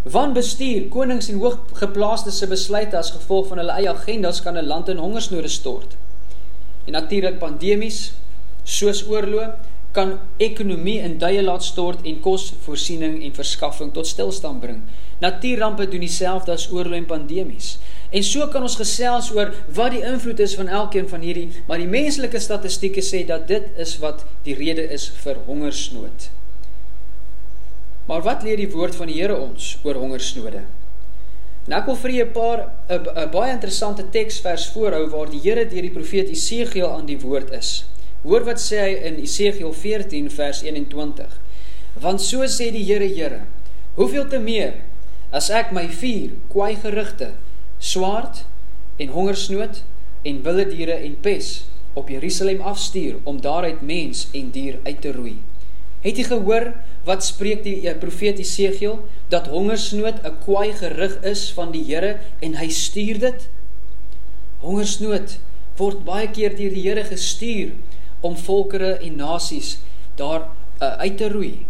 Wanbestuur, 0.02 0.88
konings 0.88 1.28
en 1.28 1.38
hooggeplaastes 1.38 2.38
se 2.38 2.46
besluite 2.46 2.96
as 2.96 3.10
gevolg 3.10 3.46
van 3.46 3.58
hulle 3.58 3.72
eie 3.72 3.90
agendas 3.90 4.42
kan 4.42 4.56
'n 4.56 4.66
land 4.66 4.88
in 4.88 4.96
hongersnood 4.96 5.50
stort. 5.50 5.96
En 6.84 6.92
natuurlik 6.92 7.38
pandemies 7.38 8.12
soos 8.64 9.06
oorlog 9.08 9.54
kan 9.92 10.18
ekonomie 10.36 10.98
in 11.00 11.18
duie 11.18 11.42
laat 11.42 11.64
stort 11.64 12.02
en 12.02 12.20
kosvoorsiening 12.20 13.22
en 13.22 13.34
verskaffing 13.34 13.92
tot 13.92 14.06
stilstand 14.06 14.60
bring. 14.60 14.82
Natuurrampe 15.22 15.88
doen 15.88 16.00
dieselfde 16.00 16.52
as 16.52 16.66
oorlog 16.72 16.98
en 16.98 17.06
pandemies. 17.06 17.78
En 18.14 18.22
so 18.22 18.46
kan 18.46 18.62
ons 18.62 18.76
gesels 18.78 19.32
oor 19.34 19.50
wat 19.74 19.90
die 19.90 20.04
invloed 20.06 20.38
is 20.44 20.54
van 20.54 20.68
elkeen 20.70 21.08
van 21.10 21.24
hierdie, 21.26 21.48
maar 21.66 21.80
die 21.82 21.90
menslike 21.90 22.38
statistieke 22.38 23.02
sê 23.02 23.24
dat 23.26 23.48
dit 23.50 23.66
is 23.82 23.96
wat 24.02 24.22
die 24.46 24.54
rede 24.54 24.84
is 24.94 25.08
vir 25.24 25.40
hongersnood. 25.48 26.28
Maar 28.06 28.22
wat 28.22 28.44
leer 28.46 28.60
die 28.60 28.70
woord 28.70 28.94
van 28.94 29.10
die 29.10 29.18
Here 29.18 29.34
ons 29.34 29.72
oor 29.82 29.98
hongersnode? 29.98 30.62
Nou 31.66 31.78
ek 31.80 31.86
wil 31.88 31.96
vir 31.96 32.12
julle 32.14 32.28
'n 32.28 32.34
paar 32.36 32.60
'n 32.92 33.30
baie 33.32 33.52
interessante 33.52 34.04
teksvers 34.10 34.68
voorhou 34.76 35.08
waar 35.10 35.30
die 35.30 35.40
Here 35.40 35.64
deur 35.66 35.82
die 35.82 35.96
profeet 35.98 36.28
Jesegiel 36.28 36.88
aan 36.88 37.06
die 37.06 37.18
woord 37.18 37.50
is. 37.50 37.84
Hoor 38.22 38.44
wat 38.44 38.60
sê 38.60 38.78
hy 38.78 38.92
in 39.08 39.18
Jesegiel 39.18 39.72
14 39.72 40.30
vers 40.30 40.62
21. 40.62 41.40
Want 42.00 42.20
so 42.20 42.46
sê 42.46 42.70
die 42.70 42.84
Here 42.84 43.08
Here: 43.08 43.40
Hoeveel 43.94 44.28
te 44.28 44.38
meer 44.38 44.74
as 45.32 45.50
ek 45.50 45.72
my 45.72 45.88
vuur, 45.88 46.30
kwaai 46.48 46.76
gerigte 46.76 47.32
swaard 47.84 48.44
en 48.96 49.12
hongersnood 49.12 49.82
en 50.24 50.42
wilde 50.42 50.68
diere 50.70 50.96
en 51.04 51.16
pes 51.20 51.64
op 51.92 52.08
Jerusalem 52.08 52.60
afstuur 52.60 53.18
om 53.28 53.40
daaruit 53.40 53.82
mens 53.84 54.26
en 54.32 54.50
dier 54.54 54.78
uit 54.82 55.00
te 55.00 55.12
roei. 55.12 55.36
Het 56.04 56.20
jy 56.20 56.24
gehoor 56.28 56.70
wat 57.04 57.24
spreek 57.24 57.62
die 57.64 57.76
eh, 57.84 57.96
profeet 58.00 58.40
Jesegiel 58.40 58.98
dat 59.32 59.50
hongersnood 59.52 60.24
'n 60.24 60.38
kwaai 60.44 60.72
gerig 60.72 61.20
is 61.24 61.50
van 61.52 61.72
die 61.72 61.84
Here 61.84 62.18
en 62.40 62.56
hy 62.60 62.68
stuur 62.68 63.18
dit? 63.18 63.48
Hongersnood 64.60 65.38
word 65.76 66.04
baie 66.04 66.28
keer 66.28 66.56
deur 66.56 66.72
die 66.72 66.88
Here 66.88 67.04
gestuur 67.04 67.72
om 68.20 68.36
volkere 68.36 68.96
en 68.96 69.16
nasies 69.16 69.78
daar 70.16 70.48
uh, 70.80 70.96
uit 71.04 71.16
te 71.16 71.28
roei. 71.28 71.66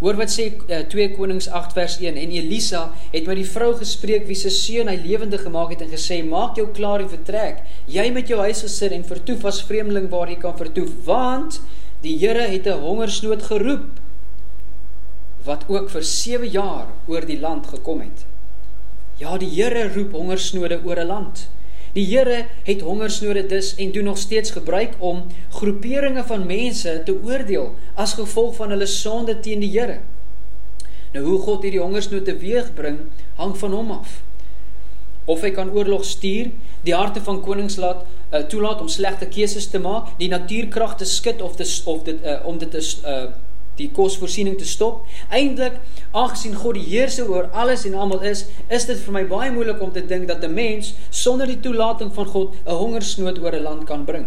Hoor 0.00 0.16
wat 0.16 0.32
sê 0.32 0.46
uh, 0.48 0.78
eh, 0.80 0.84
2 0.88 1.10
Konings 1.12 1.48
8 1.48 1.74
vers 1.76 1.98
1 2.00 2.16
en 2.16 2.30
Elisa 2.32 2.86
het 3.12 3.26
met 3.28 3.36
die 3.36 3.48
vrou 3.48 3.74
gespreek 3.76 4.24
wie 4.28 4.38
se 4.38 4.50
seun 4.50 4.88
hy 4.88 4.96
lewende 4.96 5.38
gemaak 5.38 5.74
het 5.74 5.84
en 5.84 5.92
gesê 5.92 6.22
maak 6.24 6.56
jou 6.56 6.70
klaar 6.76 7.04
en 7.04 7.10
vertrek 7.12 7.60
jy 7.86 8.06
met 8.14 8.32
jou 8.32 8.40
huisgesin 8.40 8.96
en 8.96 9.04
vertoef 9.04 9.44
as 9.50 9.60
vreemdeling 9.68 10.08
waar 10.12 10.32
jy 10.32 10.38
kan 10.40 10.56
vertoef 10.56 10.94
want 11.04 11.60
die 12.00 12.16
Here 12.16 12.48
het 12.48 12.66
'n 12.66 12.80
hongersnood 12.80 13.42
geroep 13.42 14.00
wat 15.44 15.64
ook 15.68 15.90
vir 15.90 16.04
7 16.04 16.48
jaar 16.48 16.86
oor 17.06 17.24
die 17.26 17.40
land 17.40 17.66
gekom 17.66 18.00
het. 18.00 18.24
Ja, 19.20 19.36
die 19.38 19.48
Here 19.48 19.88
roep 19.94 20.12
hongersnode 20.12 20.80
oor 20.84 21.00
'n 21.00 21.06
land. 21.06 21.48
Die 21.92 22.06
Here 22.06 22.44
het 22.62 22.84
hongersnode 22.86 23.46
dus 23.50 23.74
en 23.74 23.92
doen 23.92 24.04
nog 24.04 24.18
steeds 24.18 24.50
gebruik 24.50 24.94
om 24.98 25.24
groeperinge 25.50 26.22
van 26.24 26.46
mense 26.46 27.02
te 27.04 27.14
oordeel 27.22 27.74
as 27.94 28.14
gevolg 28.14 28.54
van 28.60 28.70
hulle 28.70 28.86
sonde 28.86 29.40
teen 29.40 29.60
die 29.64 29.72
Here. 29.74 29.98
Nou 31.12 31.24
hoe 31.26 31.38
God 31.42 31.64
hierdie 31.66 31.82
hongersnood 31.82 32.24
teweegbring, 32.24 33.00
hang 33.34 33.56
van 33.58 33.72
hom 33.74 33.90
af. 33.98 34.20
Of 35.26 35.42
hy 35.42 35.50
kan 35.54 35.72
oorlog 35.74 36.04
stuur, 36.06 36.52
die 36.86 36.94
harte 36.94 37.22
van 37.26 37.42
konings 37.42 37.76
laat 37.82 38.04
uh, 38.06 38.44
toelaat 38.46 38.80
om 38.80 38.88
slegte 38.88 39.26
keuses 39.26 39.66
te 39.70 39.82
maak, 39.82 40.14
die 40.22 40.30
natuurkragte 40.30 41.04
skud 41.04 41.42
of 41.42 41.58
te, 41.58 41.66
of 41.90 42.04
dit 42.06 42.22
uh, 42.22 42.38
om 42.46 42.58
dit 42.58 42.70
te 42.70 42.82
uh, 43.02 43.24
die 43.80 43.90
kosvoorsiening 43.96 44.58
te 44.58 44.68
stop. 44.68 45.06
Eindelik, 45.30 45.80
aangesien 46.12 46.54
God 46.58 46.78
die 46.78 46.86
heerser 46.88 47.30
oor 47.30 47.48
alles 47.52 47.86
en 47.88 47.94
almal 47.94 48.22
is, 48.26 48.44
is 48.68 48.86
dit 48.88 49.00
vir 49.06 49.16
my 49.16 49.24
baie 49.30 49.50
moeilik 49.54 49.82
om 49.82 49.92
te 49.94 50.04
dink 50.12 50.28
dat 50.28 50.44
'n 50.44 50.54
mens 50.54 50.94
sonder 51.10 51.46
die 51.46 51.60
toelating 51.60 52.14
van 52.14 52.26
God 52.26 52.54
'n 52.66 52.78
hongersnood 52.82 53.38
oor 53.38 53.54
'n 53.54 53.62
land 53.62 53.84
kan 53.84 54.04
bring. 54.04 54.26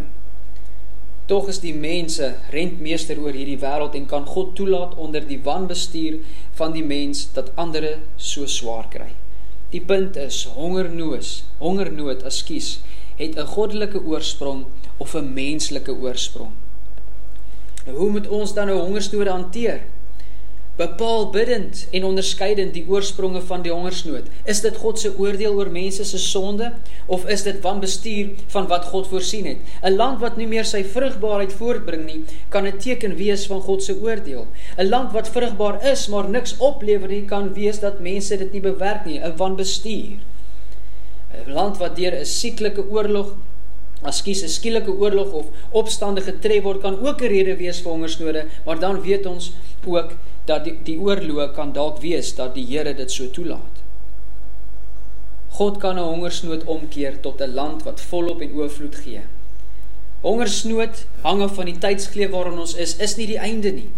Tog 1.25 1.47
is 1.47 1.59
die 1.63 1.73
mense 1.73 2.35
rentmeester 2.51 3.19
oor 3.19 3.31
hierdie 3.31 3.59
wêreld 3.61 3.95
en 3.95 4.05
kan 4.05 4.25
God 4.25 4.55
toelaat 4.55 4.97
onder 4.99 5.27
die 5.27 5.39
wanbestuur 5.43 6.19
van 6.59 6.73
die 6.75 6.83
mens 6.83 7.29
dat 7.33 7.51
ander 7.55 7.99
so 8.17 8.45
swaar 8.45 8.89
kry. 8.89 9.11
Die 9.71 9.81
punt 9.81 10.15
is 10.15 10.43
hongernoos, 10.57 11.43
hongernood, 11.57 12.25
ekskuus, 12.27 12.79
het 13.15 13.37
'n 13.37 13.51
goddelike 13.55 14.03
oorsprong 14.03 14.65
of 14.97 15.15
'n 15.15 15.33
menslike 15.33 15.91
oorsprong. 15.91 16.51
Nou 17.85 17.97
hoe 17.97 18.09
moet 18.09 18.27
ons 18.27 18.53
dan 18.53 18.69
nou 18.71 18.79
hongersnood 18.79 19.27
hanteer? 19.27 19.81
Bepaal 20.73 21.27
bidend 21.29 21.83
en 21.93 22.05
onderskeidend 22.07 22.71
die 22.73 22.85
oorspronge 22.89 23.41
van 23.45 23.61
die 23.61 23.71
hongersnood. 23.71 24.29
Is 24.49 24.63
dit 24.63 24.77
God 24.81 24.97
se 24.99 25.11
oordeel 25.21 25.53
oor 25.59 25.69
mense 25.69 26.05
se 26.09 26.17
sonde 26.17 26.71
of 27.05 27.27
is 27.29 27.43
dit 27.45 27.59
wanbestuur 27.61 28.31
van 28.55 28.65
wat 28.71 28.87
God 28.89 29.11
voorsien 29.11 29.45
het? 29.51 29.59
'n 29.83 29.93
Land 29.99 30.19
wat 30.23 30.37
nie 30.37 30.47
meer 30.47 30.65
sy 30.65 30.81
vrugbaarheid 30.95 31.53
voortbring 31.53 32.05
nie, 32.05 32.23
kan 32.49 32.65
'n 32.65 32.77
teken 32.77 33.15
wees 33.15 33.45
van 33.45 33.61
God 33.61 33.83
se 33.83 33.93
oordeel. 34.01 34.47
'n 34.77 34.89
Land 34.89 35.11
wat 35.11 35.29
vrugbaar 35.29 35.85
is, 35.91 36.07
maar 36.07 36.29
niks 36.29 36.57
oplewer 36.57 37.07
nie, 37.07 37.25
kan 37.25 37.53
wees 37.53 37.79
dat 37.79 37.99
mense 37.99 38.37
dit 38.37 38.51
nie 38.51 38.61
bewerk 38.61 39.05
nie, 39.05 39.19
'n 39.19 39.37
wanbestuur. 39.37 40.17
'n 41.33 41.51
Land 41.53 41.77
wat 41.77 41.95
deur 41.95 42.13
'n 42.19 42.25
sieklike 42.25 42.89
oorlog 42.89 43.35
as 44.03 44.17
skies 44.17 44.43
'n 44.43 44.49
skielike 44.49 44.91
oorlog 44.91 45.31
of 45.33 45.45
opstande 45.71 46.21
getref 46.21 46.63
word 46.63 46.81
kan 46.81 46.99
ook 46.99 47.21
'n 47.21 47.31
rede 47.35 47.55
wees 47.57 47.81
vir 47.81 47.91
hongersnode, 47.91 48.45
maar 48.65 48.79
dan 48.79 49.01
weet 49.01 49.25
ons 49.25 49.51
ook 49.85 50.11
dat 50.45 50.63
die 50.63 50.77
die 50.83 50.99
oorlog 50.99 51.53
kan 51.53 51.73
dalk 51.73 52.01
wees 52.01 52.35
dat 52.35 52.53
die 52.55 52.65
Here 52.65 52.93
dit 52.93 53.11
so 53.11 53.29
toelaat. 53.29 53.83
God 55.49 55.77
kan 55.77 55.95
'n 55.95 56.03
hongersnood 56.03 56.63
omkeer 56.63 57.19
tot 57.21 57.41
'n 57.41 57.53
land 57.53 57.83
wat 57.83 58.01
volop 58.01 58.41
en 58.41 58.53
oorvloed 58.53 58.95
gee. 58.95 59.21
Hongersnood 60.21 61.05
hang 61.21 61.41
af 61.41 61.53
van 61.53 61.65
die 61.65 61.77
tydsgleef 61.77 62.29
waarin 62.29 62.59
ons 62.59 62.75
is, 62.75 62.97
is 62.97 63.15
nie 63.15 63.27
die 63.27 63.37
einde 63.37 63.71
nie. 63.71 63.89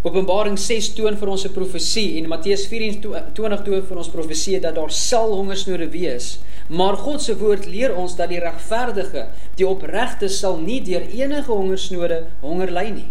Openbaring 0.00 0.54
6 0.56 0.94
toon 0.96 1.16
vir 1.20 1.28
ons 1.28 1.42
'n 1.44 1.52
profesie 1.52 2.16
en 2.18 2.28
Matteus 2.28 2.62
24 2.68 3.34
toon 3.34 3.82
vir 3.88 3.98
ons 3.98 4.08
profesie 4.08 4.58
dat 4.58 4.74
daar 4.74 4.90
sal 4.90 5.34
hongersnode 5.36 5.90
wees. 5.90 6.38
Maar 6.70 6.96
God 6.96 7.20
se 7.20 7.36
woord 7.36 7.66
leer 7.66 7.94
ons 7.94 8.16
dat 8.16 8.30
die 8.30 8.40
regverdige, 8.40 9.26
die 9.56 9.66
opregte 9.66 10.28
sal 10.28 10.56
nie 10.56 10.80
deur 10.80 11.02
enige 11.02 11.52
hongersnode 11.52 12.24
honger 12.40 12.70
ly 12.70 12.88
nie. 12.90 13.08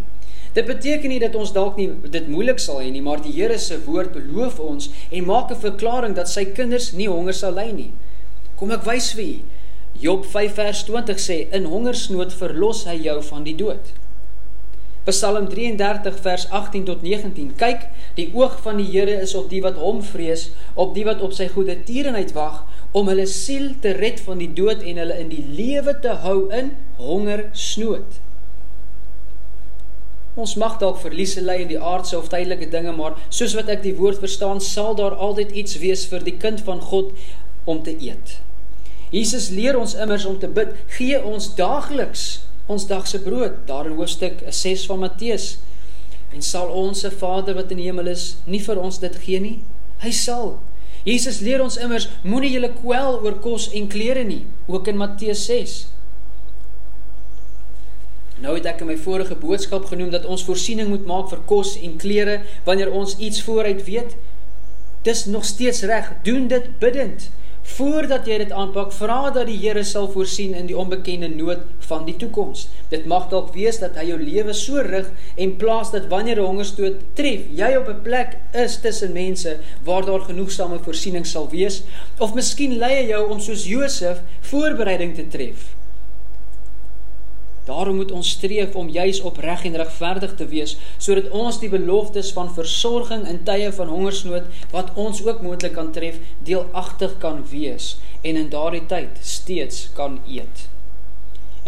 Dit 0.53 0.65
beteken 0.65 1.09
nie 1.09 1.19
dat 1.19 1.35
ons 1.35 1.53
dalk 1.53 1.77
nie 1.77 1.91
dit 2.09 2.27
moeilik 2.27 2.59
sal 2.59 2.81
hê 2.81 2.89
nie, 2.89 3.01
maar 3.01 3.21
die 3.21 3.33
Here 3.33 3.59
se 3.59 3.77
woord 3.85 4.11
beloof 4.13 4.59
ons 4.59 4.89
en 5.11 5.25
maak 5.25 5.51
'n 5.51 5.61
verklaring 5.61 6.15
dat 6.15 6.27
sy 6.27 6.45
kinders 6.45 6.93
nie 6.93 7.07
honger 7.07 7.33
sal 7.33 7.53
ly 7.53 7.71
nie. 7.71 7.91
Kom 8.57 8.71
ek 8.71 8.83
wys 8.85 9.13
vir 9.13 9.25
u. 9.25 9.39
Job 9.99 10.25
5 10.25 10.53
vers 10.55 10.83
20 10.83 11.19
sê 11.19 11.53
in 11.53 11.65
hongersnood 11.65 12.33
verlos 12.33 12.85
hy 12.85 12.97
jou 13.03 13.21
van 13.21 13.43
die 13.43 13.55
dood. 13.55 13.93
Psalm 15.09 15.47
33 15.49 16.19
vers 16.21 16.45
18 16.49 16.85
tot 16.85 17.01
19. 17.01 17.53
Kyk, 17.59 17.87
die 18.17 18.29
oog 18.37 18.59
van 18.65 18.79
die 18.81 18.87
Here 18.91 19.19
is 19.23 19.35
op 19.37 19.49
die 19.51 19.61
wat 19.65 19.77
hom 19.81 20.01
vrees, 20.05 20.49
op 20.75 20.95
die 20.97 21.05
wat 21.07 21.21
op 21.25 21.33
sy 21.35 21.49
goeie 21.51 21.75
tierenheid 21.85 22.33
wag, 22.37 22.63
om 22.91 23.09
hulle 23.11 23.27
siel 23.29 23.71
te 23.81 23.93
red 23.97 24.21
van 24.25 24.41
die 24.41 24.49
dood 24.53 24.81
en 24.85 25.01
hulle 25.01 25.19
in 25.21 25.29
die 25.31 25.43
lewe 25.45 25.95
te 26.03 26.15
hou 26.23 26.49
in 26.55 26.73
honger 26.97 27.47
snood. 27.53 28.19
Ons 30.39 30.55
mag 30.61 30.77
dalk 30.79 31.01
verliese 31.01 31.41
ly 31.43 31.57
in 31.63 31.71
die 31.71 31.79
aardse 31.81 32.15
of 32.17 32.29
tydelike 32.31 32.69
dinge, 32.71 32.93
maar 32.95 33.17
soos 33.27 33.55
wat 33.57 33.71
ek 33.73 33.81
die 33.83 33.95
woord 33.97 34.21
verstaan, 34.21 34.61
sal 34.63 34.95
daar 34.95 35.17
altyd 35.17 35.51
iets 35.57 35.79
wees 35.83 36.05
vir 36.11 36.23
die 36.23 36.37
kind 36.39 36.63
van 36.67 36.79
God 36.91 37.11
om 37.69 37.81
te 37.83 37.95
eet. 37.97 38.37
Jesus 39.11 39.49
leer 39.49 39.77
ons 39.77 39.97
immers 39.97 40.25
om 40.29 40.37
te 40.39 40.47
bid: 40.47 40.75
"Gee 40.95 41.17
ons 41.17 41.49
daagliks 41.57 42.45
ons 42.69 42.87
dagse 42.87 43.19
brood." 43.25 43.59
Daar 43.67 43.89
in 43.89 43.97
hoofstuk 43.97 44.45
6 44.47 44.85
van 44.85 44.99
Matteus. 44.99 45.57
En 46.33 46.41
sal 46.41 46.69
ons 46.69 46.99
se 46.99 47.11
Vader 47.11 47.57
wat 47.57 47.71
in 47.73 47.81
die 47.81 47.89
hemel 47.89 48.07
is, 48.07 48.37
nie 48.45 48.61
vir 48.61 48.77
ons 48.77 48.99
dit 49.01 49.15
gee 49.25 49.39
nie? 49.41 49.59
Hy 50.03 50.11
sal. 50.13 50.59
Jesus 51.07 51.39
leer 51.39 51.63
ons 51.63 51.77
immers 51.81 52.09
moenie 52.23 52.51
julle 52.51 52.73
kwel 52.75 53.21
oor 53.23 53.39
kos 53.41 53.69
en 53.73 53.87
klere 53.87 54.23
nie, 54.23 54.43
ook 54.67 54.87
in 54.91 54.99
Matteus 54.99 55.45
6. 55.47 55.87
Nou 58.39 58.55
het 58.55 58.67
ek 58.71 58.83
in 58.83 58.91
my 58.91 58.95
vorige 58.99 59.35
boodskap 59.35 59.89
genoem 59.91 60.11
dat 60.13 60.27
ons 60.27 60.45
voorsiening 60.47 60.91
moet 60.91 61.07
maak 61.07 61.27
vir 61.31 61.41
kos 61.47 61.75
en 61.83 61.97
klere 61.99 62.39
wanneer 62.67 62.91
ons 62.95 63.17
iets 63.17 63.41
vooruit 63.43 63.83
weet. 63.87 64.15
Dis 65.03 65.25
nog 65.25 65.45
steeds 65.47 65.83
reg. 65.87 66.11
Doen 66.23 66.47
dit 66.51 66.69
bidtend. 66.79 67.29
Voordat 67.75 68.27
jy 68.27 68.37
dit 68.41 68.51
aanpak, 68.51 68.91
vra 68.95 69.29
dat 69.35 69.47
die 69.49 69.57
Here 69.59 69.83
sal 69.87 70.07
voorsien 70.11 70.55
in 70.57 70.67
die 70.69 70.77
onbekende 70.77 71.29
nood 71.31 71.63
van 71.89 72.05
die 72.07 72.15
toekoms. 72.19 72.67
Dit 72.91 73.05
mag 73.09 73.29
dalk 73.31 73.53
wees 73.55 73.79
dat 73.81 73.97
hy 73.99 74.07
jou 74.09 74.19
lewe 74.21 74.55
so 74.57 74.83
rig 74.85 75.09
en 75.37 75.55
plaas 75.61 75.93
dat 75.95 76.09
wanneer 76.11 76.41
'n 76.41 76.49
hongersnood 76.49 77.01
tref, 77.15 77.47
jy 77.61 77.71
op 77.77 77.89
'n 77.89 78.01
plek 78.03 78.37
is 78.53 78.79
tussen 78.81 79.13
mense 79.13 79.57
waar 79.83 80.05
daar 80.05 80.21
genoegsame 80.21 80.79
voorsiening 80.79 81.25
sal 81.25 81.49
wees, 81.49 81.83
of 82.19 82.33
miskien 82.33 82.77
lei 82.77 82.95
hy 83.01 83.07
jou 83.09 83.29
om 83.31 83.39
soos 83.39 83.65
Josef 83.65 84.21
voorbereiding 84.41 85.15
te 85.15 85.27
tref 85.27 85.78
Daarom 87.69 87.99
moet 88.01 88.11
ons 88.11 88.29
streef 88.29 88.73
om 88.75 88.89
juis 88.89 89.19
opreg 89.21 89.65
en 89.69 89.77
regverdig 89.77 90.31
te 90.39 90.47
wees 90.49 90.71
sodat 90.97 91.29
ons 91.29 91.59
die 91.61 91.69
beloftes 91.69 92.31
van 92.33 92.49
versorging 92.55 93.27
in 93.29 93.43
tye 93.45 93.69
van 93.77 93.91
hongersnood 93.93 94.49
wat 94.73 94.89
ons 94.97 95.21
ook 95.27 95.43
moontlik 95.45 95.77
kan 95.77 95.91
tref, 95.93 96.17
deelagtig 96.47 97.13
kan 97.21 97.43
wees 97.51 97.91
en 98.25 98.41
in 98.41 98.49
daardie 98.49 98.85
tyd 98.89 99.21
steeds 99.21 99.85
kan 99.93 100.17
eet. 100.25 100.65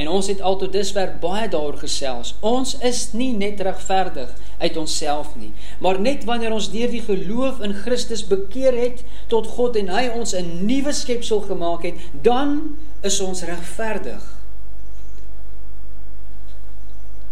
En 0.02 0.10
ons 0.10 0.28
het 0.32 0.42
al 0.42 0.58
tot 0.58 0.74
dusver 0.74 1.14
baie 1.22 1.46
daaroor 1.52 1.78
gesels. 1.84 2.34
Ons 2.40 2.74
is 2.82 3.04
nie 3.14 3.32
net 3.38 3.62
regverdig 3.62 4.34
uit 4.58 4.78
onsself 4.78 5.36
nie, 5.38 5.52
maar 5.84 6.02
net 6.02 6.26
wanneer 6.26 6.58
ons 6.58 6.72
deur 6.74 6.90
die 6.90 7.06
geloof 7.06 7.62
in 7.62 7.78
Christus 7.86 8.26
bekeer 8.26 8.74
het 8.74 9.06
tot 9.30 9.54
God 9.60 9.78
en 9.78 9.94
hy 9.94 10.08
ons 10.18 10.34
'n 10.34 10.66
nuwe 10.66 10.98
skepsel 10.98 11.46
gemaak 11.46 11.84
het, 11.84 11.98
dan 12.22 12.78
is 13.02 13.22
ons 13.22 13.44
regverdig. 13.44 14.41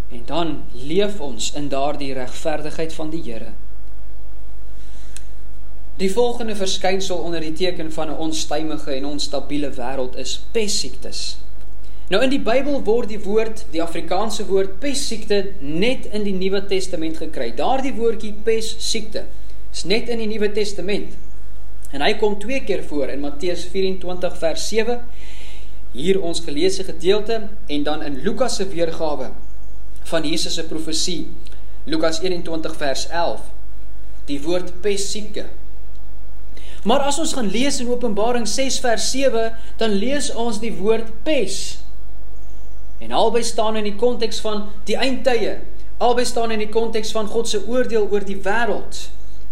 En 0.10 0.22
dan 0.26 0.63
leef 0.74 1.19
ons 1.19 1.52
in 1.54 1.67
daardie 1.69 2.13
regverdigheid 2.13 2.93
van 2.93 3.10
die 3.10 3.22
Here. 3.24 3.52
Die 6.00 6.12
volgende 6.12 6.56
verskynsel 6.56 7.17
onder 7.17 7.43
die 7.43 7.54
teken 7.54 7.91
van 7.91 8.10
'n 8.10 8.17
onstuimige 8.17 8.91
en 8.91 9.06
onstabiele 9.06 9.69
wêreld 9.69 10.15
is 10.15 10.41
pessiektes. 10.52 11.38
Nou 12.08 12.24
in 12.24 12.30
die 12.30 12.39
Bybel 12.39 12.84
word 12.84 13.10
die 13.10 13.19
woord, 13.19 13.65
die 13.72 13.82
Afrikaanse 13.84 14.45
woord 14.45 14.80
pessiekte 14.80 15.52
net 15.60 16.06
in 16.06 16.24
die 16.24 16.34
Nuwe 16.34 16.65
Testament 16.65 17.17
gekry. 17.17 17.52
Daardie 17.56 17.93
woordjie 17.93 18.34
pessiekte 18.43 19.26
is 19.72 19.84
net 19.84 20.10
in 20.10 20.17
die 20.17 20.28
Nuwe 20.28 20.52
Testament. 20.52 21.13
En 21.91 22.02
hy 22.02 22.13
kom 22.13 22.39
twee 22.39 22.63
keer 22.63 22.84
voor 22.84 23.08
in 23.08 23.19
Matteus 23.19 23.63
24 23.65 24.38
vers 24.38 24.67
7, 24.67 25.00
hier 25.91 26.22
ons 26.22 26.39
geleesde 26.39 26.84
gedeelte 26.84 27.48
en 27.67 27.84
dan 27.84 28.04
in 28.04 28.22
Lukas 28.22 28.56
se 28.56 28.67
weergawe 28.67 29.32
van 30.03 30.25
Jesus 30.25 30.53
se 30.53 30.63
profesie, 30.63 31.27
Lukas 31.85 32.21
21 32.21 32.75
vers 32.75 33.07
11. 33.07 33.41
Die 34.25 34.41
woord 34.41 34.81
pessieke 34.81 35.45
Maar 36.83 36.99
as 36.99 37.19
ons 37.19 37.33
gaan 37.35 37.49
lees 37.51 37.79
in 37.79 37.89
Openbaring 37.91 38.47
6 38.47 38.79
vers 38.79 39.09
7, 39.12 39.51
dan 39.77 39.97
lees 39.99 40.31
ons 40.31 40.62
die 40.62 40.71
woord 40.77 41.12
pes. 41.23 41.79
En 43.03 43.12
albei 43.12 43.43
staan 43.43 43.75
in 43.79 43.88
die 43.88 43.95
konteks 43.99 44.39
van 44.43 44.69
die 44.88 44.95
eindtye. 44.95 45.57
Albei 45.99 46.25
staan 46.25 46.51
in 46.55 46.63
die 46.63 46.71
konteks 46.71 47.12
van 47.12 47.27
God 47.27 47.51
se 47.51 47.59
oordeel 47.67 48.07
oor 48.07 48.23
die 48.23 48.39
wêreld 48.43 49.07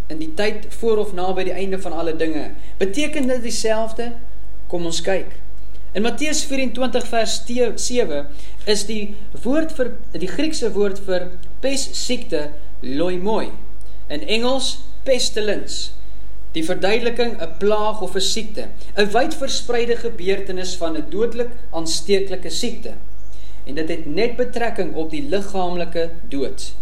in 0.08 0.22
die 0.22 0.32
tyd 0.40 0.70
voor 0.80 1.02
of 1.04 1.12
na 1.16 1.28
by 1.36 1.44
die 1.50 1.56
einde 1.56 1.80
van 1.84 1.92
alle 1.92 2.16
dinge. 2.16 2.54
Beteken 2.80 3.28
dit 3.28 3.44
dieselfde? 3.44 4.14
Kom 4.72 4.88
ons 4.88 5.02
kyk. 5.04 5.36
In 5.94 6.02
Matteus 6.02 6.44
24 6.44 7.08
vers 7.08 7.42
7 7.76 8.28
is 8.66 8.86
die 8.86 9.16
woord 9.44 9.72
vir 9.78 9.94
die 10.20 10.30
Griekse 10.30 10.72
woord 10.76 11.00
vir 11.08 11.30
pes 11.64 11.88
siekte 11.98 12.50
loimoi. 12.82 13.52
In 14.10 14.26
Engels 14.28 14.78
pestilence. 15.08 15.92
Die 16.54 16.64
verduideliking 16.64 17.38
'n 17.42 17.58
plaag 17.60 18.02
of 18.02 18.16
'n 18.16 18.22
siekte, 18.22 18.70
'n 18.96 19.12
wyd 19.12 19.34
verspreide 19.36 19.96
gebeurtenis 19.96 20.76
van 20.76 20.98
'n 20.98 21.10
dodelik 21.10 21.52
aansteeklike 21.72 22.50
siekte 22.50 22.94
en 23.68 23.76
dit 23.76 23.90
het 23.90 24.06
net 24.06 24.36
betrekking 24.36 24.96
op 24.96 25.12
die 25.12 25.24
liggaamlike 25.30 26.10
dood. 26.32 26.74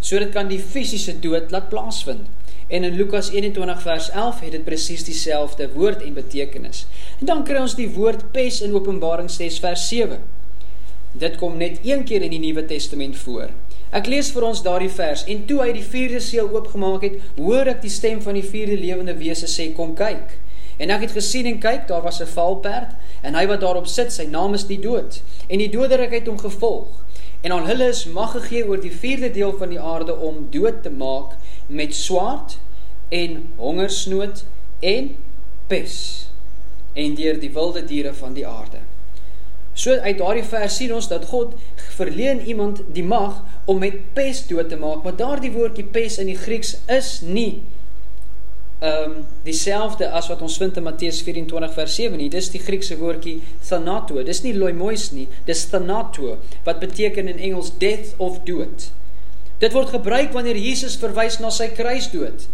So 0.00 0.18
dit 0.18 0.32
kan 0.34 0.48
die 0.48 0.60
fisiese 0.60 1.18
dood 1.20 1.50
laat 1.50 1.68
plaasvind. 1.68 2.28
En 2.66 2.84
in 2.84 2.94
Lukas 2.94 3.30
21 3.30 3.82
vers 3.82 4.10
11 4.10 4.40
het 4.40 4.50
dit 4.50 4.64
presies 4.64 5.04
dieselfde 5.04 5.68
woord 5.72 6.02
en 6.02 6.14
betekenis. 6.14 6.86
En 7.20 7.26
dan 7.26 7.44
kry 7.46 7.60
ons 7.62 7.76
die 7.78 7.90
woord 7.94 8.24
pes 8.34 8.58
in 8.66 8.74
Openbaring 8.74 9.30
6 9.30 9.60
vers 9.62 9.84
7. 9.88 10.18
Dit 11.12 11.36
kom 11.38 11.56
net 11.56 11.78
een 11.86 12.02
keer 12.04 12.26
in 12.26 12.34
die 12.34 12.42
Nuwe 12.42 12.64
Testament 12.66 13.16
voor. 13.22 13.54
Ek 13.94 14.10
lees 14.10 14.32
vir 14.34 14.48
ons 14.48 14.64
daardie 14.66 14.90
vers 14.90 15.22
en 15.30 15.44
toe 15.46 15.60
hy 15.62 15.70
die 15.76 15.86
vierde 15.86 16.18
seël 16.20 16.50
oopgemaak 16.50 17.06
het, 17.06 17.22
hoor 17.38 17.70
ek 17.70 17.84
die 17.86 17.92
stem 17.92 18.18
van 18.24 18.34
die 18.34 18.44
vierde 18.44 18.74
lewende 18.82 19.14
wese 19.20 19.46
sê 19.46 19.70
kom 19.76 19.94
kyk. 19.94 20.34
En 20.82 20.90
ek 20.90 21.06
het 21.06 21.14
gesien 21.16 21.46
en 21.46 21.62
kyk, 21.62 21.86
daar 21.88 22.02
was 22.02 22.20
'n 22.20 22.26
valperd 22.34 22.98
en 23.22 23.34
hy 23.34 23.46
wat 23.46 23.60
daarop 23.60 23.86
sit, 23.86 24.12
sy 24.12 24.26
naam 24.26 24.54
is 24.54 24.66
die 24.66 24.80
dood. 24.80 25.22
En 25.48 25.58
die 25.58 25.70
doderyk 25.70 26.12
het 26.12 26.26
hom 26.26 26.38
gevolg. 26.38 27.06
En 27.40 27.52
aan 27.52 27.66
hulle 27.66 27.88
is 27.88 28.04
mag 28.10 28.32
gegee 28.32 28.66
oor 28.66 28.80
die 28.80 28.90
vierde 28.90 29.30
deel 29.30 29.52
van 29.58 29.68
die 29.68 29.80
aarde 29.80 30.16
om 30.16 30.48
dood 30.50 30.82
te 30.82 30.90
maak 30.90 31.36
met 31.66 31.94
swaard 31.94 32.58
en 33.08 33.48
hongersnood 33.56 34.44
en 34.80 35.14
pes 35.66 35.94
en 36.92 37.14
deur 37.14 37.40
die 37.40 37.52
wilde 37.52 37.84
diere 37.84 38.14
van 38.14 38.34
die 38.36 38.46
aarde. 38.46 38.80
So 39.76 39.92
uit 39.92 40.18
daardie 40.18 40.44
vers 40.48 40.76
sien 40.80 40.94
ons 40.96 41.08
dat 41.08 41.26
God 41.28 41.52
verleen 41.98 42.40
iemand 42.48 42.80
die 42.96 43.04
mag 43.04 43.42
om 43.68 43.82
met 43.82 43.98
pes 44.16 44.46
dood 44.48 44.70
te 44.72 44.78
maak, 44.80 45.02
maar 45.04 45.16
daardie 45.16 45.52
woordjie 45.52 45.84
pes 45.92 46.16
in 46.22 46.30
die 46.32 46.38
Grieks 46.40 46.76
is 46.92 47.18
nie 47.20 47.62
ehm 48.78 49.10
um, 49.10 49.20
dieselfde 49.44 50.10
as 50.12 50.26
wat 50.28 50.42
ons 50.44 50.56
vind 50.60 50.76
in 50.76 50.84
Matteus 50.84 51.22
24 51.24 51.72
vers 51.72 51.94
7 51.96 52.18
nie. 52.20 52.28
Dis 52.28 52.50
die 52.52 52.60
Griekse 52.60 52.98
woordjie 53.00 53.38
thanato. 53.64 54.20
Dis 54.22 54.42
nie 54.44 54.52
loimois 54.52 55.06
nie, 55.16 55.24
dis 55.48 55.62
thanato 55.72 56.34
wat 56.66 56.82
beteken 56.82 57.30
in 57.32 57.40
Engels 57.40 57.70
death 57.80 58.12
of 58.20 58.42
dood. 58.44 58.90
Dit 59.58 59.72
word 59.72 59.88
gebruik 59.88 60.34
wanneer 60.36 60.58
Jesus 60.60 60.98
verwys 61.00 61.38
na 61.40 61.50
sy 61.50 61.70
kruisdood 61.72 62.44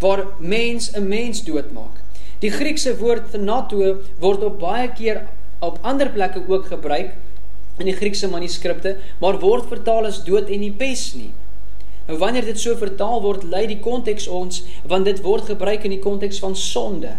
waar 0.00 0.22
mens 0.38 0.92
'n 0.96 1.08
mens 1.08 1.42
doodmaak. 1.44 1.98
Die 2.40 2.50
Griekse 2.50 2.96
woord 2.96 3.30
thanato 3.30 3.98
word 4.18 4.42
op 4.42 4.58
baie 4.58 4.88
keer 4.96 5.26
op 5.60 5.78
ander 5.82 6.08
plekke 6.08 6.42
ook 6.48 6.66
gebruik 6.66 7.12
in 7.78 7.86
die 7.86 7.96
Griekse 7.96 8.28
manuskripte, 8.28 8.96
maar 9.20 9.40
word 9.40 9.68
vertaal 9.68 10.06
as 10.06 10.24
dood 10.24 10.48
en 10.48 10.60
nie 10.60 10.72
pes 10.72 11.12
nie. 11.14 11.32
Nou 12.06 12.18
wanneer 12.18 12.44
dit 12.44 12.58
so 12.58 12.76
vertaal 12.76 13.20
word, 13.22 13.44
lei 13.44 13.66
die 13.66 13.80
konteks 13.80 14.26
ons 14.26 14.62
want 14.88 15.04
dit 15.04 15.20
word 15.22 15.44
gebruik 15.52 15.84
in 15.84 15.90
die 15.90 16.02
konteks 16.02 16.38
van 16.38 16.56
sonde. 16.56 17.16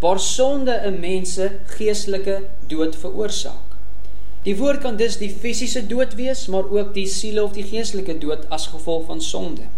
Waar 0.00 0.20
sonde 0.20 0.80
'n 0.84 1.00
mens 1.00 1.34
se 1.34 1.50
geestelike 1.66 2.42
dood 2.66 2.96
veroorsaak. 2.96 3.71
Die 4.42 4.56
woord 4.58 4.82
kan 4.82 4.96
dus 4.98 5.20
die 5.20 5.30
fisiese 5.30 5.84
dood 5.86 6.16
wees, 6.18 6.46
maar 6.50 6.66
ook 6.66 6.94
die 6.94 7.06
siele 7.06 7.44
of 7.44 7.52
die 7.54 7.66
geestelike 7.66 8.16
dood 8.18 8.48
as 8.50 8.66
gevolg 8.72 9.06
van 9.06 9.20
sonde. 9.22 9.68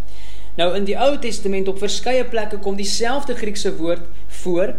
Nou 0.57 0.71
in 0.77 0.87
die 0.89 0.97
Ou 0.97 1.19
Testament 1.21 1.69
op 1.69 1.83
verskeie 1.83 2.25
plekke 2.25 2.61
kom 2.65 2.79
dieselfde 2.79 3.35
Griekse 3.37 3.75
woord 3.77 4.07
voor 4.45 4.73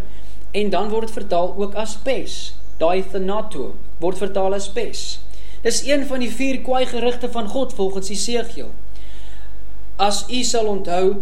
en 0.55 0.69
dan 0.73 0.89
word 0.89 1.09
dit 1.09 1.17
vertaal 1.19 1.53
ook 1.57 1.75
as 1.77 1.97
pes. 2.01 2.55
Daai 2.79 3.03
thanato 3.11 3.75
word 4.01 4.17
vertaal 4.17 4.57
as 4.57 4.71
pes. 4.73 5.05
Dis 5.61 5.83
een 5.85 6.05
van 6.09 6.23
die 6.23 6.31
vier 6.31 6.61
kwaai 6.65 6.85
gerigte 6.89 7.29
van 7.31 7.47
God 7.51 7.73
volgens 7.73 8.09
Jesegiel. 8.09 8.71
As 10.01 10.25
u 10.29 10.43
sal 10.43 10.65
onthou, 10.71 11.21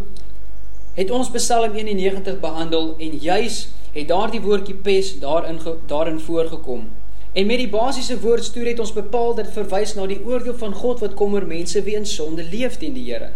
het 0.96 1.12
ons 1.12 1.30
Psalm 1.36 1.76
91 1.76 2.40
behandel 2.40 2.94
en 2.98 3.18
juis 3.18 3.68
het 3.94 4.08
daardie 4.08 4.42
woordjie 4.42 4.76
pes 4.76 5.16
daarin 5.20 5.60
daarin 5.88 6.20
voorgekom. 6.20 6.88
En 7.34 7.46
met 7.50 7.58
die 7.58 7.70
basiese 7.70 8.20
woordstoer 8.22 8.68
het 8.70 8.80
ons 8.80 8.94
bepaal 8.94 9.32
dat 9.36 9.54
verwys 9.56 9.96
na 9.98 10.04
die 10.06 10.20
oordeel 10.22 10.54
van 10.58 10.74
God 10.78 11.00
wat 11.02 11.16
kom 11.18 11.34
oor 11.34 11.48
mense 11.50 11.82
wie 11.82 11.96
in 11.98 12.06
sonde 12.06 12.44
leef 12.46 12.78
teen 12.78 12.94
die 12.94 13.08
Here. 13.08 13.32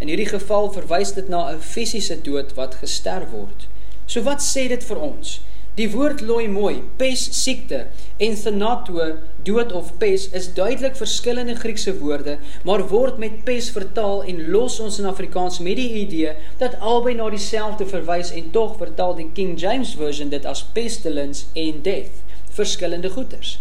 In 0.00 0.08
hierdie 0.08 0.30
geval 0.30 0.70
verwys 0.72 1.12
dit 1.12 1.28
na 1.28 1.50
'n 1.52 1.60
fisiese 1.60 2.16
dood 2.24 2.54
wat 2.56 2.80
gesterf 2.80 3.28
word. 3.36 3.68
So 4.06 4.22
wat 4.22 4.40
sê 4.40 4.68
dit 4.68 4.84
vir 4.84 4.96
ons? 4.96 5.40
Die 5.74 5.90
woord 5.90 6.20
looi 6.20 6.48
mooi, 6.48 6.82
pes 6.96 7.26
siekte 7.42 7.86
en 8.16 8.36
thanato 8.38 9.08
dood 9.42 9.72
of 9.72 9.92
pes 9.98 10.28
is 10.30 10.48
duidelik 10.54 10.96
verskillende 10.96 11.54
Griekse 11.54 11.98
woorde, 11.98 12.38
maar 12.62 12.88
word 12.88 13.18
met 13.18 13.44
pes 13.44 13.70
vertaal 13.70 14.22
en 14.22 14.50
los 14.50 14.80
ons 14.80 14.98
in 14.98 15.10
Afrikaans 15.10 15.58
met 15.58 15.76
die 15.76 15.92
idee 16.06 16.32
dat 16.58 16.78
albei 16.80 17.14
na 17.14 17.28
dieselfde 17.28 17.86
verwys 17.86 18.30
en 18.32 18.50
tog 18.50 18.78
vertaal 18.78 19.14
die 19.14 19.30
King 19.34 19.60
James 19.60 19.94
version 19.94 20.30
dit 20.30 20.46
as 20.46 20.64
pestilence 20.72 21.44
en 21.52 21.82
death, 21.82 22.23
verskillende 22.54 23.10
goeters. 23.10 23.58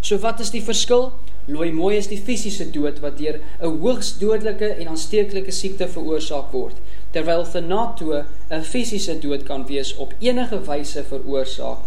So 0.00 0.18
wat 0.20 0.40
is 0.40 0.50
die 0.52 0.62
verskil? 0.62 1.12
Looi 1.46 1.70
mooi 1.72 1.96
is 1.96 2.08
die 2.08 2.20
fisiese 2.20 2.66
dood 2.72 3.00
wat 3.04 3.18
deur 3.18 3.40
'n 3.60 3.80
hoogs 3.80 4.18
dodelike 4.18 4.68
en 4.80 4.88
aansteeklike 4.88 5.52
siekte 5.52 5.88
veroorsaak 5.88 6.52
word 6.52 6.76
terwyl 7.14 7.44
thanato 7.46 8.24
'n 8.50 8.62
fisiese 8.62 9.18
dood 9.18 9.42
kan 9.42 9.66
wees 9.66 9.94
op 9.96 10.14
enige 10.18 10.58
wyse 10.66 11.04
veroorsaak. 11.04 11.78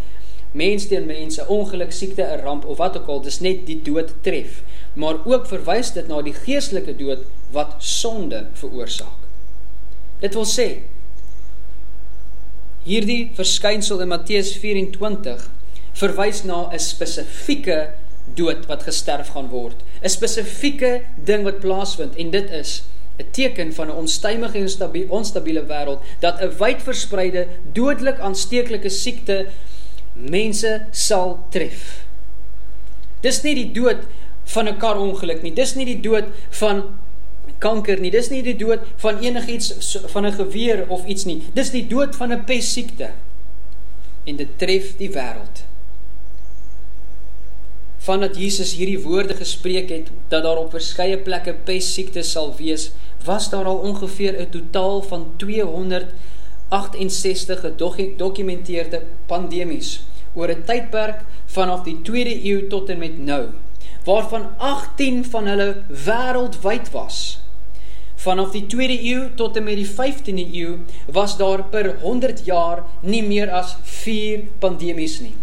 Mens 0.51 0.87
teen 0.87 1.05
mense, 1.05 1.47
ongeluk, 1.47 1.91
siekte, 1.91 2.23
'n 2.23 2.41
ramp 2.43 2.65
of 2.65 2.77
wat 2.77 2.97
ook 2.97 3.07
al, 3.07 3.21
dis 3.21 3.39
net 3.39 3.65
die 3.65 3.81
dood 3.81 4.13
tref, 4.21 4.63
maar 4.93 5.25
ook 5.25 5.45
verwys 5.47 5.91
dit 5.93 6.07
na 6.07 6.21
die 6.21 6.33
geestelike 6.33 6.95
dood 6.95 7.25
wat 7.51 7.75
sonde 7.77 8.47
veroorsaak. 8.53 9.19
Dit 10.19 10.33
wil 10.33 10.45
sê 10.45 10.67
hierdie 12.83 13.31
verskynsel 13.35 13.99
in 14.01 14.07
Matteus 14.07 14.55
24 14.57 15.49
verwys 15.97 16.43
na 16.43 16.69
'n 16.71 16.79
spesifieke 16.79 17.93
dood 18.35 18.65
wat 18.67 18.83
gesterf 18.83 19.29
gaan 19.33 19.49
word, 19.49 19.75
'n 20.01 20.09
spesifieke 20.09 21.01
ding 21.15 21.43
wat 21.43 21.59
plaasvind 21.59 22.15
en 22.15 22.31
dit 22.31 22.49
is 22.51 22.83
'n 23.17 23.31
teken 23.31 23.73
van 23.73 23.87
'n 23.87 23.97
onstuimige 24.03 24.57
en 24.57 24.69
stabiele 24.69 25.11
onstabiele 25.11 25.65
wêreld 25.65 26.01
dat 26.19 26.41
'n 26.41 26.57
wyd 26.57 26.83
verspreide 26.83 27.47
dodelik 27.73 28.19
aansteeklike 28.19 28.89
siekte 28.89 29.47
mense 30.13 30.85
sal 30.91 31.45
tref. 31.49 32.05
Dis 33.21 33.41
nie 33.41 33.55
die 33.55 33.71
dood 33.71 33.97
van 34.43 34.67
'n 34.67 34.77
karongeluk 34.77 35.41
nie. 35.41 35.53
Dis 35.53 35.75
nie 35.75 35.85
die 35.85 36.01
dood 36.01 36.25
van 36.49 36.83
kanker 37.57 37.99
nie. 37.99 38.11
Dis 38.11 38.29
nie 38.29 38.43
die 38.43 38.55
dood 38.55 38.79
van 38.95 39.19
enigiets 39.19 39.97
van 40.05 40.25
'n 40.25 40.31
geweer 40.31 40.85
of 40.87 41.05
iets 41.05 41.25
nie. 41.25 41.41
Dis 41.53 41.69
die 41.69 41.87
dood 41.87 42.15
van 42.15 42.31
'n 42.31 42.43
pessiekte. 42.43 43.09
En 44.23 44.35
dit 44.35 44.57
tref 44.57 44.97
die 44.97 45.09
wêreld. 45.09 45.65
Vandat 48.07 48.37
Jesus 48.39 48.69
hierdie 48.79 49.01
woorde 49.03 49.35
gespreek 49.35 49.89
het 49.91 50.07
dat 50.31 50.45
daar 50.45 50.61
op 50.61 50.69
verskeie 50.71 51.17
plekke 51.19 51.51
pestsiektes 51.67 52.29
sal 52.31 52.55
wees, 52.55 52.95
was 53.27 53.49
daar 53.51 53.67
al 53.67 53.83
ongeveer 53.89 54.39
'n 54.39 54.47
totaal 54.49 55.01
van 55.01 55.33
268 55.43 57.59
gedokumenteerde 57.65 59.01
pandemies 59.27 59.89
oor 60.35 60.49
'n 60.51 60.63
tydperk 60.69 61.19
vanaf 61.45 61.83
die 61.83 62.01
2de 62.01 62.45
eeu 62.45 62.67
tot 62.67 62.89
en 62.89 62.97
met 62.97 63.17
nou, 63.17 63.45
waarvan 64.05 64.49
18 64.57 65.25
van 65.25 65.47
hulle 65.47 65.83
wêreldwyd 66.05 66.91
was. 66.91 67.39
Vanaf 68.15 68.51
die 68.51 68.65
2de 68.65 69.03
eeu 69.03 69.29
tot 69.35 69.57
en 69.57 69.63
met 69.63 69.75
die 69.75 69.91
15de 69.97 70.53
eeu 70.53 70.77
was 71.05 71.37
daar 71.37 71.63
per 71.63 71.95
100 72.01 72.45
jaar 72.45 72.83
nie 73.01 73.23
meer 73.23 73.51
as 73.51 73.75
4 73.83 74.39
pandemies 74.59 75.19
nie. 75.19 75.33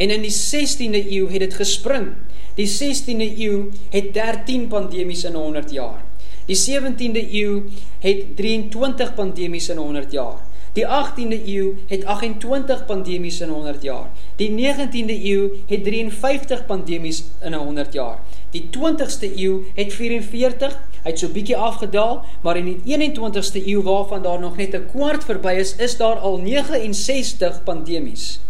En 0.00 0.08
in 0.08 0.22
die 0.24 0.32
16de 0.32 1.00
eeu 1.12 1.26
het 1.28 1.42
dit 1.44 1.54
gespring. 1.54 2.12
Die 2.56 2.68
16de 2.68 3.26
eeu 3.36 3.68
het 3.92 4.14
13 4.14 4.68
pandemies 4.72 5.26
in 5.28 5.36
100 5.36 5.74
jaar. 5.76 6.00
Die 6.48 6.56
17de 6.56 7.26
eeu 7.32 7.68
het 8.00 8.22
23 8.36 9.12
pandemies 9.14 9.68
in 9.68 9.76
100 9.76 10.12
jaar. 10.16 10.40
Die 10.72 10.86
18de 10.86 11.42
eeu 11.44 11.76
het 11.86 12.04
28 12.04 12.86
pandemies 12.86 13.40
in 13.40 13.48
100 13.48 13.82
jaar. 13.82 14.08
Die 14.36 14.50
19de 14.50 15.20
eeu 15.24 15.62
het 15.66 15.84
53 15.84 16.66
pandemies 16.66 17.24
in 17.44 17.52
100 17.52 17.92
jaar. 17.92 18.18
Die 18.50 18.68
20ste 18.72 19.36
eeu 19.36 19.64
het 19.74 19.92
44, 19.92 20.76
hy 21.02 21.10
het 21.10 21.18
so 21.18 21.28
bietjie 21.28 21.56
afgedaal, 21.56 22.22
maar 22.42 22.56
in 22.56 22.72
die 22.72 22.98
21ste 22.98 23.60
eeu 23.66 23.82
waarvan 23.82 24.22
daar 24.22 24.40
nog 24.40 24.56
net 24.56 24.74
'n 24.74 24.86
kwart 24.94 25.24
verby 25.24 25.58
is, 25.58 25.76
is 25.76 25.96
daar 25.96 26.16
al 26.18 26.38
69 26.38 27.62
pandemies 27.64 28.40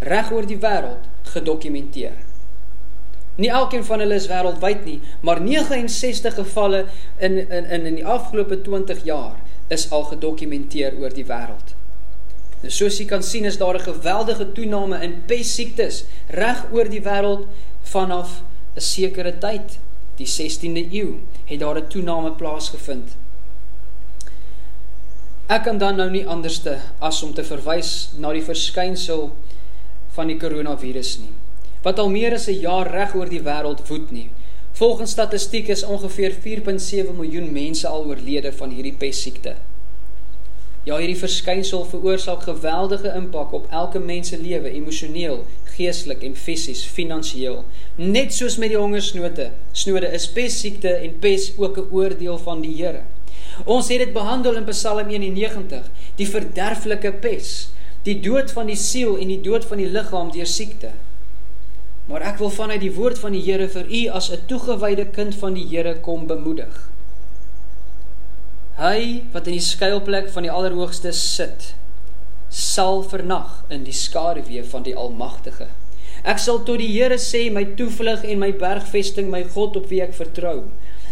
reg 0.00 0.32
oor 0.32 0.46
die 0.46 0.58
wêreld 0.58 1.06
gedokumenteer. 1.34 2.16
Nie 3.36 3.50
elkeen 3.50 3.84
van 3.84 3.98
hulle 3.98 4.14
is 4.14 4.28
wêreldwyd 4.30 4.84
nie, 4.86 5.00
maar 5.20 5.40
69 5.42 6.34
gevalle 6.34 6.84
in 7.18 7.38
in 7.38 7.64
in 7.64 7.86
in 7.86 7.96
die 7.98 8.06
afgelope 8.06 8.60
20 8.62 9.04
jaar 9.04 9.40
is 9.68 9.90
al 9.90 10.04
gedokumenteer 10.04 10.94
oor 11.00 11.14
die 11.14 11.26
wêreld. 11.26 11.74
Nou 12.62 12.72
soos 12.72 12.98
jy 13.00 13.06
kan 13.10 13.22
sien 13.22 13.44
is 13.44 13.58
daar 13.58 13.74
'n 13.74 13.88
geweldige 13.90 14.52
toename 14.52 15.02
in 15.02 15.22
pestsiektes 15.26 16.04
reg 16.28 16.64
oor 16.72 16.88
die 16.88 17.02
wêreld 17.02 17.46
vanaf 17.82 18.42
'n 18.76 18.80
sekere 18.80 19.38
tyd, 19.38 19.78
die 20.16 20.26
16de 20.26 20.86
eeu, 20.92 21.20
het 21.44 21.60
daar 21.60 21.78
'n 21.78 21.88
toename 21.88 22.32
plaasgevind. 22.32 23.16
Ek 25.46 25.62
kan 25.64 25.78
dan 25.78 25.96
nou 25.96 26.10
nie 26.10 26.26
anderste 26.26 26.78
as 26.98 27.22
om 27.22 27.34
te 27.34 27.44
verwys 27.44 28.10
na 28.16 28.32
die 28.32 28.44
verskynsel 28.44 29.26
van 30.14 30.30
die 30.30 30.38
koronavirus 30.38 31.18
nie, 31.18 31.32
wat 31.82 31.98
al 31.98 32.10
meer 32.10 32.34
as 32.34 32.48
'n 32.48 32.60
jaar 32.60 32.90
reg 32.90 33.14
oor 33.14 33.28
die 33.28 33.42
wêreld 33.42 33.86
woed 33.88 34.10
nie. 34.10 34.30
Volgens 34.72 35.10
statistiek 35.10 35.68
is 35.68 35.84
ongeveer 35.84 36.32
4.7 36.42 37.14
miljoen 37.14 37.52
mense 37.52 37.86
al 37.86 38.04
oorlede 38.04 38.52
van 38.52 38.70
hierdie 38.70 38.96
pestsiekte. 38.98 39.54
Ja, 40.84 40.96
hierdie 40.96 41.16
verskynsel 41.16 41.84
veroorsaak 41.88 42.42
geweldige 42.42 43.12
impak 43.16 43.52
op 43.52 43.68
elke 43.70 43.98
mens 43.98 44.28
se 44.28 44.38
lewe, 44.38 44.70
emosioneel, 44.70 45.44
geestelik 45.76 46.22
en 46.22 46.34
fisies, 46.36 46.82
finansiëel. 46.84 47.62
Net 47.96 48.34
soos 48.34 48.58
met 48.60 48.74
die 48.74 48.78
hongersnote, 48.78 49.46
snode 49.72 50.10
is 50.12 50.26
pestsiekte 50.28 50.92
en 51.06 51.14
pes 51.22 51.52
ook 51.56 51.78
'n 51.78 51.88
oordeel 51.90 52.38
van 52.38 52.60
die 52.60 52.74
Here. 52.76 53.00
Ons 53.64 53.88
het 53.88 53.98
dit 53.98 54.12
behandel 54.12 54.56
in 54.56 54.64
Psalm 54.64 55.08
91, 55.08 55.90
die 56.16 56.28
verderflike 56.28 57.12
pes 57.12 57.68
die 58.04 58.20
dood 58.20 58.52
van 58.52 58.68
die 58.68 58.78
siel 58.78 59.16
en 59.16 59.30
die 59.32 59.40
dood 59.40 59.64
van 59.64 59.80
die 59.80 59.88
liggaam 59.88 60.32
deur 60.34 60.48
siekte. 60.48 60.92
Maar 62.10 62.26
ek 62.32 62.40
wil 62.42 62.50
vanuit 62.52 62.82
die 62.82 62.92
woord 62.92 63.16
van 63.18 63.32
die 63.32 63.40
Here 63.46 63.68
vir 63.68 63.86
u 63.88 64.02
as 64.18 64.30
'n 64.30 64.44
toegewyde 64.48 65.06
kind 65.06 65.34
van 65.34 65.54
die 65.54 65.64
Here 65.68 65.94
kom 66.00 66.26
bemoedig. 66.26 66.90
Hy 68.76 69.22
wat 69.32 69.46
in 69.46 69.56
die 69.56 69.64
skuilplek 69.64 70.28
van 70.34 70.42
die 70.42 70.50
Allerhoogste 70.50 71.12
sit, 71.12 71.74
sal 72.50 73.02
vernag 73.02 73.64
in 73.70 73.84
die 73.84 73.92
skaduwee 73.92 74.64
van 74.64 74.82
die 74.82 74.96
Almagtige. 74.96 75.68
Ek 76.24 76.38
sal 76.38 76.62
tot 76.64 76.78
die 76.78 76.92
Here 76.92 77.18
sê 77.18 77.50
my 77.52 77.64
toevlug 77.78 78.24
en 78.24 78.38
my 78.38 78.52
bergvesting, 78.52 79.30
my 79.30 79.44
God 79.44 79.76
op 79.76 79.88
wie 79.88 80.02
ek 80.02 80.14
vertrou, 80.14 80.64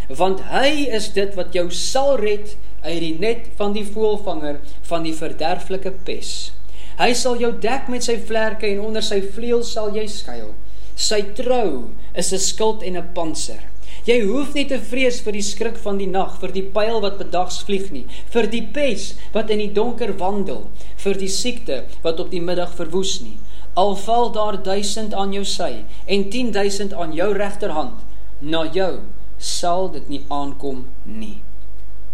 want 0.09 0.40
hy 0.40 0.88
is 0.90 1.09
dit 1.12 1.35
wat 1.35 1.55
jou 1.55 1.70
sal 1.70 2.16
red 2.20 2.57
uit 2.83 3.00
die 3.00 3.18
net 3.18 3.48
van 3.57 3.72
die 3.72 3.85
voëlvanger 3.87 4.59
van 4.83 5.02
die 5.02 5.14
verderflike 5.14 5.94
pes. 6.05 6.52
Hy 6.98 7.12
sal 7.16 7.40
jou 7.40 7.52
dek 7.52 7.88
met 7.88 8.05
sy 8.05 8.18
vlerke 8.20 8.68
en 8.68 8.81
onder 8.81 9.05
sy 9.05 9.20
vleuels 9.35 9.72
sal 9.72 9.94
jy 9.96 10.07
skuil. 10.07 10.52
Sy 10.96 11.22
trou 11.38 11.90
is 12.14 12.33
'n 12.33 12.38
skild 12.38 12.83
en 12.83 12.96
'n 12.96 13.12
panser. 13.14 13.62
Jy 14.02 14.16
hoef 14.26 14.55
nie 14.55 14.64
te 14.66 14.78
vrees 14.78 15.20
vir 15.20 15.33
die 15.33 15.44
skrik 15.46 15.76
van 15.78 15.98
die 15.98 16.09
nag, 16.11 16.40
vir 16.40 16.52
die 16.52 16.64
pyl 16.74 17.00
wat 17.05 17.18
bedags 17.18 17.61
vlieg 17.62 17.92
nie, 17.92 18.07
vir 18.33 18.48
die 18.50 18.64
pes 18.74 19.14
wat 19.33 19.50
in 19.50 19.59
die 19.62 19.72
donker 19.72 20.12
wandel, 20.18 20.64
vir 20.96 21.14
die 21.14 21.28
siekte 21.28 21.85
wat 22.02 22.18
op 22.18 22.31
die 22.31 22.40
middag 22.40 22.74
verwoes 22.74 23.20
nie. 23.22 23.37
Al 23.76 23.94
val 23.96 24.33
daar 24.33 24.59
1000 24.62 25.14
aan 25.14 25.33
jou 25.33 25.44
sy 25.44 25.85
en 26.07 26.31
10000 26.31 26.92
aan 26.92 27.14
jou 27.14 27.33
regterhand, 27.33 28.02
na 28.40 28.64
jou 28.74 29.00
sal 29.38 29.88
dit 29.88 30.09
nie 30.09 30.24
aankom 30.28 30.85
nie. 31.05 31.38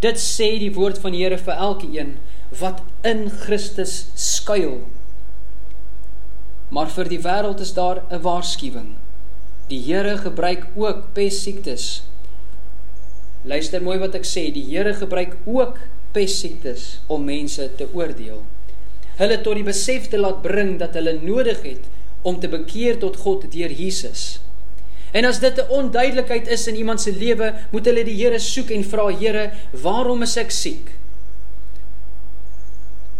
Dit 0.04 0.20
sê 0.22 0.58
die 0.60 0.74
woord 0.76 1.00
van 1.02 1.16
die 1.16 1.24
Here 1.24 1.38
vir 1.40 1.56
elke 1.56 1.88
een 1.90 2.18
wat 2.56 2.80
in 3.04 3.28
Christus 3.30 4.06
skuil. 4.14 4.80
Maar 6.72 6.90
vir 6.92 7.08
die 7.08 7.20
wêreld 7.24 7.60
is 7.60 7.74
daar 7.76 8.02
'n 8.10 8.22
waarskuwing. 8.22 8.96
Die 9.68 9.80
Here 9.84 10.16
gebruik 10.18 10.66
ook 10.74 11.12
pestsiektes. 11.12 12.02
Luister 13.44 13.82
mooi 13.82 13.98
wat 13.98 14.14
ek 14.14 14.24
sê, 14.24 14.52
die 14.52 14.64
Here 14.64 14.94
gebruik 14.94 15.36
ook 15.44 15.78
pestsiektes 16.12 17.00
om 17.06 17.24
mense 17.24 17.70
te 17.76 17.86
oordeel. 17.92 18.42
Hulle 19.16 19.40
tot 19.40 19.54
die 19.54 19.66
besef 19.66 20.08
te 20.08 20.18
laat 20.18 20.42
bring 20.42 20.78
dat 20.78 20.94
hulle 20.94 21.18
nodig 21.22 21.62
het 21.62 21.84
om 22.22 22.40
te 22.40 22.48
bekeer 22.48 22.98
tot 22.98 23.16
God 23.16 23.52
deur 23.52 23.70
Jesus. 23.70 24.40
En 25.12 25.24
as 25.24 25.40
dit 25.40 25.56
'n 25.56 25.70
onduidelikheid 25.70 26.48
is 26.48 26.66
in 26.66 26.76
iemand 26.76 27.00
se 27.00 27.12
lewe, 27.12 27.54
moet 27.70 27.84
hulle 27.84 28.04
die 28.04 28.16
Here 28.24 28.38
soek 28.38 28.70
en 28.70 28.84
vra 28.84 29.08
Here, 29.08 29.52
waarom 29.72 30.22
is 30.22 30.36
ek 30.36 30.50
siek? 30.50 30.97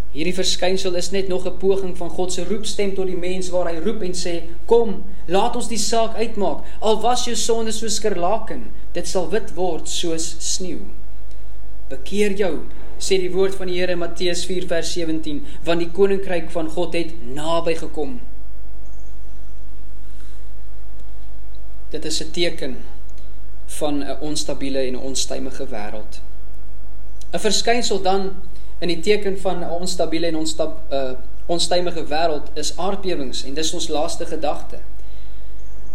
Hierdie 0.09 0.33
verskynsel 0.33 0.95
is 0.97 1.11
net 1.13 1.29
nog 1.29 1.47
'n 1.47 1.59
poging 1.61 1.97
van 1.97 2.11
God 2.11 2.33
se 2.33 2.45
roepstem 2.45 2.95
tot 2.95 3.07
die 3.07 3.17
mens 3.17 3.51
waar 3.51 3.69
hy 3.69 3.79
roep 3.79 4.03
en 4.03 4.15
sê: 4.15 4.43
"Kom, 4.67 5.05
laat 5.27 5.57
ons 5.57 5.69
die 5.69 5.79
saak 5.79 6.17
uitmaak. 6.17 6.65
Al 6.81 7.01
was 7.01 7.25
jou 7.25 7.37
sonde 7.37 7.73
soos 7.73 7.95
skarlaken, 7.95 8.71
dit 8.93 9.09
sal 9.09 9.29
wit 9.31 9.55
word 9.55 9.89
soos 9.89 10.37
sneeu." 10.39 10.81
Bekeer 11.89 12.33
jou, 12.33 12.65
sê 12.99 13.19
die 13.19 13.33
woord 13.33 13.55
van 13.55 13.67
die 13.67 13.79
Here 13.79 13.93
in 13.93 13.99
Matteus 13.99 14.45
4 14.45 14.67
vers 14.67 14.93
17, 14.93 15.47
want 15.65 15.79
die 15.79 15.91
koninkryk 15.91 16.51
van 16.51 16.69
God 16.69 16.93
het 16.95 17.13
naby 17.35 17.75
gekom. 17.75 18.21
Dit 21.91 22.05
is 22.05 22.21
'n 22.21 22.31
teken 22.31 22.77
van 23.67 24.03
'n 24.03 24.21
onstabiele 24.21 24.79
en 24.79 24.99
onstuimige 24.99 25.67
wêreld. 25.67 26.21
'n 27.33 27.39
Verskynsel 27.39 28.03
dan 28.03 28.33
in 28.79 28.89
die 28.89 29.01
teken 29.01 29.39
van 29.41 29.65
'n 29.65 29.71
onstabiele 29.81 30.27
en 30.27 30.37
onstab 30.37 30.93
uh 30.93 31.11
onstuimige 31.49 32.05
wêreld 32.05 32.51
is 32.55 32.77
aardbewings 32.77 33.45
en 33.45 33.55
dis 33.55 33.73
ons 33.73 33.89
laaste 33.89 34.27
gedagte. 34.27 34.79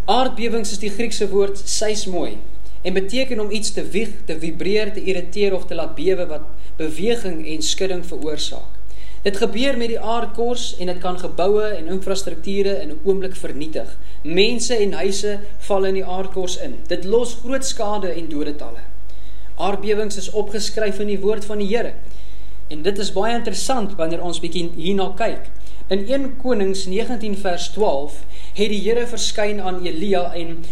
Aardbewings 0.06 0.72
is 0.72 0.80
die 0.82 0.90
Griekse 0.90 1.30
woord 1.30 1.62
seismoi 1.66 2.38
en 2.82 2.94
beteken 2.94 3.40
om 3.40 3.52
iets 3.52 3.72
te 3.72 3.84
wieg, 3.84 4.10
te 4.26 4.40
vibreer, 4.40 4.94
te 4.94 5.04
irriteer 5.04 5.54
of 5.54 5.66
te 5.66 5.76
laat 5.76 5.96
bewe 5.96 6.26
wat 6.26 6.48
beweging 6.76 7.46
en 7.48 7.62
skudding 7.62 8.02
veroorsaak. 8.06 8.82
Dit 9.24 9.38
gebeur 9.38 9.78
met 9.78 9.94
die 9.94 10.00
aardkors 10.00 10.74
en 10.84 10.90
dit 10.92 10.98
kan 11.00 11.20
geboue 11.20 11.64
en 11.64 11.88
infrastrukture 11.88 12.74
in 12.82 12.90
'n 12.90 13.00
oomblik 13.04 13.36
vernietig. 13.36 13.98
Mense 14.22 14.76
en 14.76 14.94
huise 14.94 15.40
val 15.58 15.86
in 15.86 15.94
die 15.94 16.06
aardkors 16.06 16.58
in. 16.58 16.76
Dit 16.88 17.04
los 17.04 17.38
groot 17.44 17.66
skade 17.66 18.08
en 18.08 18.30
dodetalle. 18.30 18.84
Aardbewings 19.56 20.18
is 20.18 20.30
opgeskryf 20.32 21.00
in 21.00 21.08
die 21.08 21.20
woord 21.20 21.46
van 21.46 21.58
die 21.58 21.68
Here. 21.68 21.94
En 22.74 22.82
dit 22.82 22.98
is 22.98 23.12
baie 23.14 23.36
interessant 23.38 23.92
wanneer 24.00 24.24
ons 24.26 24.40
bietjie 24.42 24.72
hierna 24.74 25.12
kyk. 25.18 25.52
In 25.94 26.08
1 26.10 26.24
Konings 26.42 26.88
19 26.90 27.36
vers 27.44 27.68
12 27.76 28.16
het 28.58 28.72
die 28.72 28.80
Here 28.82 29.04
verskyn 29.12 29.62
aan 29.62 29.84
Elia 29.86 30.24
en 30.40 30.64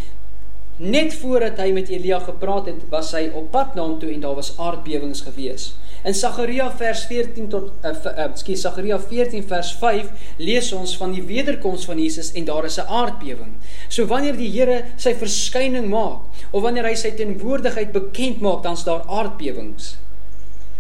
net 0.82 1.14
voordat 1.22 1.62
hy 1.62 1.68
met 1.76 1.92
Elia 1.94 2.18
gepraat 2.26 2.72
het, 2.72 2.82
was 2.90 3.12
hy 3.14 3.28
op 3.38 3.52
pad 3.54 3.78
na 3.78 3.86
hom 3.86 4.00
toe 4.02 4.10
en 4.10 4.24
daar 4.24 4.34
was 4.40 4.56
aardbewings 4.58 5.22
gewees. 5.28 5.68
In 6.02 6.18
Sagaria 6.18 6.72
vers 6.80 7.06
14 7.06 7.52
tot 7.54 7.70
uh, 7.86 7.94
uh, 7.94 8.30
skus 8.40 8.64
Sagaria 8.66 8.98
14 8.98 9.46
vers 9.52 9.76
5 9.78 10.32
lees 10.42 10.72
ons 10.74 10.98
van 10.98 11.14
die 11.14 11.22
wederkoms 11.28 11.86
van 11.86 12.02
Jesus 12.02 12.32
en 12.34 12.50
daar 12.50 12.66
is 12.66 12.82
'n 12.82 12.90
aardbewing. 12.90 13.60
So 13.90 14.10
wanneer 14.10 14.40
die 14.42 14.50
Here 14.50 14.86
sy 14.98 15.14
verskyning 15.14 15.92
maak 15.94 16.26
of 16.50 16.64
wanneer 16.66 16.90
hy 16.90 16.96
sy 16.96 17.12
teenwoordigheid 17.14 17.94
bekend 17.94 18.42
maak, 18.42 18.64
dan's 18.64 18.88
daar 18.90 19.06
aardbewings. 19.06 20.00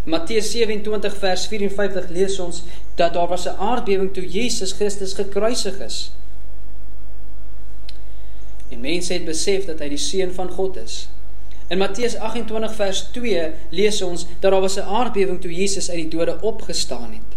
Matteus 0.03 0.51
27 0.51 1.17
vers 1.17 1.47
54 1.47 2.09
lees 2.09 2.39
ons 2.39 2.63
dat 2.95 3.13
daar 3.13 3.27
was 3.27 3.45
'n 3.45 3.59
aardbewing 3.59 4.13
toe 4.13 4.27
Jesus 4.27 4.71
Christus 4.71 5.13
gekruisig 5.13 5.79
is. 5.79 6.11
En 8.69 8.81
En 8.81 8.89
mense 8.89 9.13
het 9.13 9.25
besef 9.25 9.65
dat 9.65 9.79
hy 9.79 9.89
die 9.89 9.99
seun 10.01 10.31
van 10.33 10.49
God 10.49 10.77
is. 10.81 11.09
In 11.69 11.77
Matteus 11.77 12.15
28 12.15 12.73
vers 12.75 13.01
2 13.13 13.51
lees 13.69 14.01
ons 14.01 14.25
dat 14.39 14.51
daar 14.51 14.61
was 14.61 14.77
'n 14.77 14.89
aardbewing 14.89 15.41
toe 15.41 15.53
Jesus 15.53 15.89
uit 15.89 15.97
die 15.97 16.17
dode 16.17 16.41
opgestaan 16.41 17.11
het. 17.11 17.31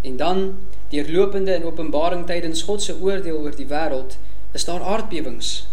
En 0.00 0.16
dan 0.16 0.58
deurlopende 0.88 1.54
in 1.54 1.64
Openbaring 1.64 2.26
tydens 2.26 2.62
God 2.62 2.82
se 2.82 3.00
oordeel 3.00 3.36
oor 3.36 3.56
die 3.56 3.66
wêreld 3.66 4.18
is 4.52 4.64
daar 4.64 4.82
aardbewings. 4.82 5.66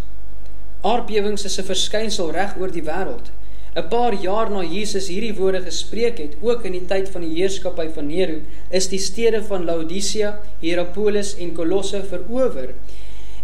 Aardbewings 0.81 1.43
is 1.43 1.57
'n 1.59 1.63
verskynsel 1.63 2.31
reg 2.31 2.55
oor 2.59 2.71
die 2.71 2.83
wêreld. 2.83 3.31
'n 3.75 3.87
Paar 3.89 4.13
jaar 4.13 4.49
na 4.51 4.63
Jesus 4.63 5.07
hierdie 5.07 5.33
woorde 5.33 5.61
gespreek 5.61 6.17
het, 6.17 6.35
ook 6.41 6.63
in 6.63 6.71
die 6.71 6.85
tyd 6.85 7.09
van 7.09 7.21
die 7.21 7.35
heerskappy 7.35 7.87
van 7.89 8.07
Nero, 8.07 8.41
is 8.69 8.87
die 8.87 8.99
stede 8.99 9.43
van 9.43 9.65
Laodicea, 9.65 10.39
Hierapolis 10.59 11.35
en 11.37 11.53
Kolosse 11.53 12.03
verower 12.03 12.75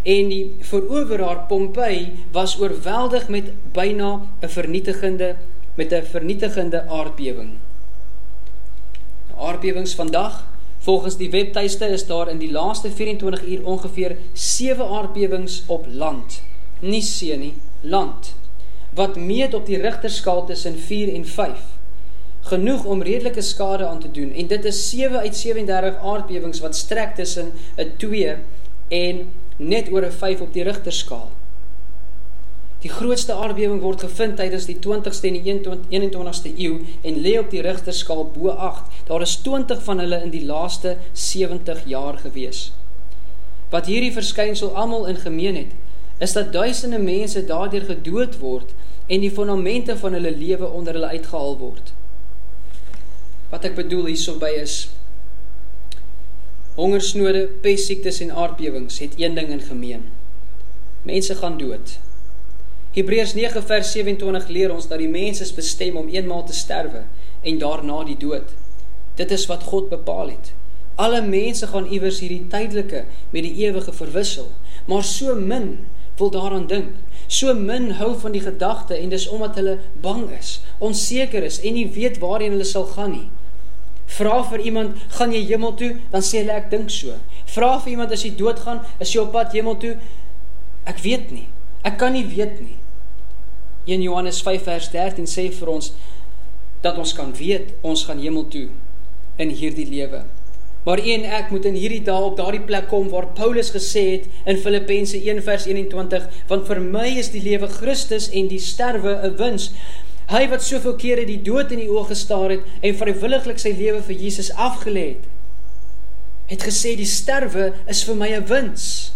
en 0.03 0.29
die 0.31 0.51
veroveraar 0.63 1.45
Pompei 1.47 2.11
was 2.31 2.59
oorweldig 2.59 3.27
met 3.27 3.51
byna 3.73 4.21
'n 4.41 4.47
vernietigende 4.47 5.35
met 5.75 5.91
'n 5.93 6.03
vernietigende 6.03 6.85
aardbewing. 6.87 7.51
Aardbewings 9.37 9.95
vandag 9.95 10.47
volgens 10.79 11.17
die 11.17 11.29
webtuiste 11.29 11.85
is 11.85 12.05
daar 12.05 12.29
in 12.29 12.37
die 12.37 12.51
laaste 12.51 12.91
24 12.91 13.45
uur 13.45 13.65
ongeveer 13.65 14.17
7 14.33 14.87
aardbewings 14.87 15.63
op 15.65 15.85
land. 15.91 16.41
Nie 16.79 17.01
see 17.01 17.37
nie, 17.37 17.53
land. 17.81 18.33
Wat 18.99 19.15
meet 19.15 19.53
op 19.53 19.65
die 19.65 19.77
Richterskaal 19.79 20.45
tussen 20.45 20.75
4 20.77 21.13
en 21.13 21.25
5. 21.25 21.59
Genoeg 22.51 22.83
om 22.83 23.01
redelike 23.01 23.41
skade 23.41 23.85
aan 23.87 23.99
te 23.99 24.11
doen 24.11 24.33
en 24.33 24.47
dit 24.47 24.65
is 24.65 24.89
7 24.89 25.19
uit 25.19 25.35
37 25.35 26.01
aardbewings 26.03 26.59
wat 26.59 26.75
strek 26.75 27.15
tussen 27.15 27.51
'n 27.77 27.93
2 27.97 28.35
en 28.87 29.29
net 29.55 29.91
oor 29.91 30.05
'n 30.05 30.11
5 30.11 30.41
op 30.41 30.53
die 30.53 30.63
rigterskaal. 30.63 31.31
Die 32.79 32.89
grootste 32.89 33.33
aardbewing 33.33 33.81
word 33.81 33.99
gevind 33.99 34.35
tydens 34.35 34.65
die 34.65 34.79
20ste 34.79 35.27
en 35.27 35.33
die 35.43 35.55
21ste 35.89 36.51
eeu 36.57 36.79
en 37.01 37.21
lê 37.21 37.39
op 37.39 37.49
die 37.49 37.61
rigterskaal 37.61 38.31
bo 38.35 38.49
8. 38.49 38.83
Daar 39.07 39.21
is 39.21 39.35
20 39.35 39.83
van 39.83 39.99
hulle 39.99 40.21
in 40.23 40.29
die 40.29 40.45
laaste 40.45 40.97
70 41.13 41.81
jaar 41.85 42.17
gewees. 42.17 42.71
Wat 43.69 43.85
hierdie 43.85 44.13
verskynsel 44.13 44.75
almal 44.75 45.05
in 45.05 45.15
gemeen 45.15 45.55
het, 45.55 45.71
is 46.19 46.33
dat 46.33 46.53
duisende 46.53 46.99
mense 46.99 47.45
daardeur 47.45 47.85
gedood 47.87 48.37
word 48.39 48.71
en 49.09 49.23
die 49.25 49.31
fondamente 49.33 49.95
van 49.97 50.13
hulle 50.13 50.31
lewe 50.37 50.67
onder 50.69 50.93
hulle 50.93 51.13
uitgehaal 51.17 51.57
word. 51.57 51.93
Wat 53.49 53.65
ek 53.65 53.77
bedoel 53.79 54.11
hierso 54.11 54.37
by 54.41 54.51
is 54.61 54.83
hongersnode, 56.79 57.47
pestsiektes 57.63 58.21
en 58.23 58.29
aardbewings 58.31 59.01
het 59.03 59.17
een 59.19 59.33
ding 59.35 59.49
in 59.51 59.63
gemeen. 59.65 60.05
Mense 61.03 61.35
gaan 61.35 61.57
dood. 61.59 61.97
Hebreërs 62.95 63.33
9 63.35 63.63
vers 63.67 63.91
27 63.91 64.47
leer 64.53 64.71
ons 64.73 64.87
dat 64.87 65.01
die 65.01 65.09
mens 65.11 65.41
is 65.43 65.51
bestem 65.53 65.97
om 65.99 66.07
eenmaal 66.07 66.45
te 66.47 66.55
sterwe 66.55 67.03
en 67.41 67.59
daarna 67.59 68.03
die 68.07 68.17
dood. 68.21 68.53
Dit 69.19 69.33
is 69.35 69.45
wat 69.51 69.67
God 69.73 69.89
bepaal 69.91 70.31
het. 70.31 70.53
Alle 70.99 71.21
mense 71.25 71.67
gaan 71.67 71.89
iewers 71.91 72.21
hierdie 72.23 72.45
tydelike 72.51 73.03
met 73.33 73.43
die 73.45 73.65
ewige 73.65 73.93
verwissel, 73.95 74.49
maar 74.87 75.03
so 75.03 75.35
min 75.35 75.77
wil 76.19 76.31
daaraan 76.31 76.67
dink. 76.67 76.95
So 77.29 77.53
min 77.53 77.91
hou 77.99 78.15
van 78.17 78.33
die 78.33 78.41
gedagte 78.41 78.97
en 78.97 79.11
dis 79.13 79.27
omdat 79.29 79.59
hulle 79.61 79.75
bang 80.01 80.25
is, 80.33 80.55
onseker 80.81 81.45
is 81.45 81.59
en 81.61 81.77
nie 81.77 81.85
weet 81.93 82.17
waarheen 82.23 82.55
hulle 82.57 82.65
sal 82.65 82.87
gaan 82.95 83.13
nie. 83.13 83.27
Vra 84.09 84.39
vir 84.49 84.63
iemand, 84.65 84.97
gaan 85.13 85.35
jy 85.35 85.43
hemel 85.51 85.75
toe? 85.77 85.91
Dan 86.09 86.25
sê 86.25 86.41
hulle 86.41 86.55
ek 86.57 86.71
dink 86.71 86.89
so. 86.89 87.13
Vra 87.53 87.75
vir 87.83 87.93
iemand 87.93 88.15
as 88.15 88.25
jy 88.25 88.33
doodgaan, 88.37 88.81
is 88.97 89.13
jy 89.13 89.21
op 89.21 89.35
pad 89.35 89.53
hemel 89.53 89.77
toe? 89.77 89.93
Ek 90.89 90.97
weet 91.05 91.29
nie. 91.29 91.45
Ek 91.85 91.99
kan 92.01 92.17
nie 92.17 92.25
weet 92.25 92.57
nie. 92.63 92.79
1 93.85 94.01
Johannes 94.01 94.41
5 94.45 94.65
vers 94.65 94.89
13 94.93 95.29
sê 95.29 95.45
vir 95.53 95.71
ons 95.71 95.93
dat 96.81 96.97
ons 96.97 97.13
kan 97.13 97.29
weet 97.37 97.75
ons 97.85 98.07
gaan 98.07 98.21
hemel 98.23 98.49
toe 98.49 98.67
in 99.37 99.53
hierdie 99.53 99.87
lewe. 99.89 100.25
Maar 100.83 100.99
een 101.03 101.25
ek 101.27 101.49
moet 101.51 101.65
in 101.67 101.75
hierdie 101.75 102.03
dae 102.07 102.23
op 102.23 102.37
daardie 102.37 102.63
plek 102.63 102.87
kom 102.87 103.09
waar 103.11 103.27
Paulus 103.35 103.71
gesê 103.75 104.03
het 104.13 104.29
in 104.47 104.57
Filippense 104.57 105.17
1 105.19 105.41
vers 105.43 105.65
21, 105.67 106.27
want 106.47 106.67
vir 106.69 106.79
my 106.79 107.07
is 107.19 107.33
die 107.33 107.43
lewe 107.43 107.67
Christus 107.67 108.29
en 108.31 108.47
die 108.47 108.61
sterwe 108.63 109.19
'n 109.27 109.35
wins. 109.41 109.71
Hy 110.29 110.47
wat 110.47 110.63
soveel 110.63 110.95
kere 110.95 111.25
die 111.25 111.41
dood 111.41 111.71
in 111.71 111.81
die 111.83 111.89
oë 111.89 112.05
gestaar 112.13 112.49
het 112.53 112.63
en 112.81 112.95
vrywilliglik 112.95 113.59
sy 113.59 113.73
lewe 113.75 114.01
vir 114.01 114.15
Jesus 114.15 114.51
afgelê 114.53 115.05
het, 115.07 115.23
het 116.47 116.63
gesê 116.63 116.95
die 116.95 117.05
sterwe 117.05 117.73
is 117.87 118.03
vir 118.03 118.15
my 118.15 118.29
'n 118.29 118.45
wins. 118.45 119.11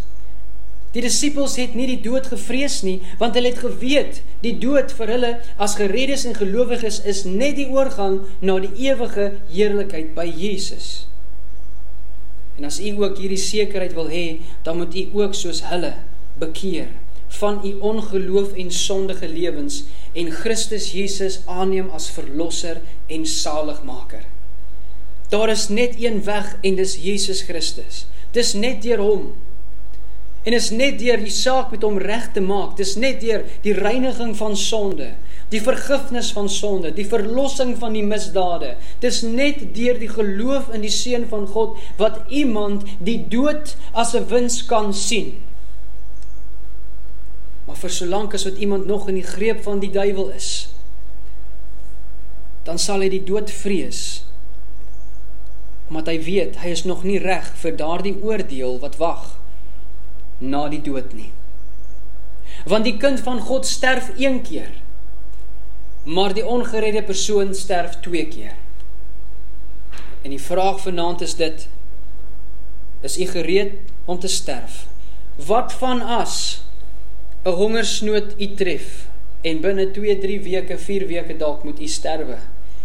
Die 0.94 1.02
disippels 1.02 1.56
het 1.56 1.76
nie 1.76 1.88
die 1.88 2.02
dood 2.02 2.28
gevrees 2.28 2.82
nie, 2.84 3.00
want 3.20 3.36
hulle 3.36 3.50
het 3.50 3.64
geweet 3.64 4.22
die 4.42 4.60
dood 4.60 4.92
vir 4.92 5.08
hulle 5.08 5.32
as 5.58 5.76
gereddes 5.76 6.26
en 6.26 6.36
gelowiges 6.36 7.02
is 7.06 7.24
net 7.26 7.56
die 7.56 7.70
oorgang 7.70 8.20
na 8.42 8.60
die 8.60 8.90
ewige 8.90 9.32
heerlikheid 9.50 10.14
by 10.14 10.28
Jesus. 10.30 11.08
En 12.58 12.66
as 12.70 12.80
u 12.80 12.92
ook 13.02 13.18
hierdie 13.18 13.42
sekerheid 13.42 13.94
wil 13.98 14.10
hê, 14.12 14.40
dan 14.66 14.78
moet 14.78 14.96
u 14.96 15.08
ook 15.14 15.34
soos 15.38 15.64
hulle 15.72 15.96
bekeer 16.40 16.92
van 17.34 17.62
u 17.66 17.74
ongeloof 17.80 18.54
en 18.54 18.72
sondige 18.72 19.28
lewens 19.28 19.84
en 20.14 20.32
Christus 20.32 20.92
Jesus 20.92 21.40
aanneem 21.46 21.90
as 21.90 22.10
verlosser 22.14 22.82
en 23.08 23.26
saligmaker. 23.26 24.22
Daar 25.34 25.50
is 25.50 25.68
net 25.68 25.96
een 25.98 26.24
weg 26.24 26.58
en 26.62 26.76
dis 26.76 26.98
Jesus 27.02 27.42
Christus. 27.42 28.06
Dis 28.32 28.54
net 28.54 28.82
deur 28.86 29.02
hom. 29.02 29.32
En 30.44 30.54
is 30.54 30.70
net 30.70 31.00
deur 31.00 31.18
die 31.18 31.34
saak 31.34 31.72
met 31.74 31.82
hom 31.82 31.98
reg 31.98 32.30
te 32.36 32.42
maak. 32.44 32.76
Dis 32.78 32.94
net 33.02 33.22
deur 33.24 33.42
die 33.66 33.74
reiniging 33.74 34.36
van 34.38 34.58
sonde, 34.58 35.14
die 35.54 35.62
vergifnis 35.62 36.32
van 36.34 36.50
sonde, 36.50 36.90
die 36.96 37.06
verlossing 37.06 37.76
van 37.78 37.94
die 37.94 38.04
misdade. 38.06 38.74
Dis 39.04 39.22
net 39.22 39.62
deur 39.76 40.00
die 40.02 40.10
geloof 40.10 40.72
in 40.74 40.82
die 40.82 40.94
seun 40.94 41.28
van 41.30 41.46
God 41.54 41.78
wat 42.00 42.24
iemand 42.34 42.88
die 43.00 43.20
dood 43.30 43.76
as 43.94 44.16
'n 44.16 44.26
wins 44.34 44.66
kan 44.66 44.94
sien. 44.94 45.38
Maar 47.68 47.76
vir 47.76 47.90
solank 47.90 48.34
as 48.34 48.44
wat 48.44 48.58
iemand 48.58 48.86
nog 48.86 49.08
in 49.08 49.16
die 49.16 49.30
greep 49.30 49.64
van 49.64 49.80
die 49.80 49.92
duiwel 49.92 50.30
is, 50.30 50.70
dan 52.64 52.80
sal 52.80 53.00
hy 53.00 53.10
die 53.10 53.24
dood 53.24 53.52
vrees. 53.52 54.26
Omdat 55.90 56.08
hy 56.08 56.18
weet 56.24 56.56
hy 56.64 56.70
is 56.70 56.84
nog 56.84 57.04
nie 57.04 57.20
reg 57.20 57.54
vir 57.56 57.76
daardie 57.78 58.16
oordeel 58.24 58.80
wat 58.80 58.98
wag 58.98 59.40
na 60.40 60.68
die 60.68 60.82
dood 60.82 61.14
nie. 61.14 61.32
Want 62.66 62.84
die 62.84 62.98
kind 62.98 63.20
van 63.20 63.40
God 63.40 63.66
sterf 63.66 64.12
een 64.18 64.42
keer, 64.42 64.83
maar 66.04 66.34
die 66.34 66.46
ongeredde 66.46 67.04
persoon 67.04 67.56
sterf 67.56 68.00
twee 68.00 68.28
keer. 68.28 68.56
En 70.22 70.30
die 70.30 70.42
vraag 70.42 70.82
vanaand 70.82 71.22
is 71.22 71.36
dit: 71.36 71.68
Is 73.02 73.20
u 73.20 73.26
gereed 73.26 73.74
om 74.06 74.20
te 74.20 74.28
sterf? 74.28 74.86
Wat 75.36 75.74
van 75.74 76.02
as 76.02 76.64
'n 77.44 77.50
hongersnood 77.50 78.34
u 78.38 78.54
tref 78.56 79.08
en 79.42 79.62
binne 79.62 79.92
2, 79.92 80.18
3 80.18 80.40
weke, 80.42 80.78
4 80.78 81.08
weke 81.08 81.38
dalk 81.38 81.64
moet 81.64 81.82
u 81.82 81.88
sterwe 81.88 82.38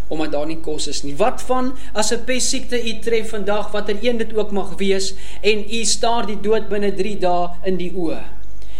omdat 0.09 0.33
daar 0.33 0.47
nie 0.47 0.61
kos 0.65 0.87
is 0.89 1.03
nie. 1.03 1.17
Wat 1.17 1.43
van 1.43 1.75
as 1.93 2.13
'n 2.13 2.25
pessiekte 2.25 2.81
u 2.89 2.99
tref 2.99 3.29
vandag 3.29 3.71
watter 3.71 3.97
een 4.01 4.17
dit 4.17 4.37
ook 4.37 4.51
mag 4.51 4.75
wees 4.77 5.15
en 5.41 5.65
u 5.71 5.85
staar 5.85 6.27
die 6.27 6.41
dood 6.41 6.69
binne 6.69 6.95
3 6.95 7.19
dae 7.19 7.49
in 7.65 7.77
die 7.77 7.93
oë? 7.93 8.23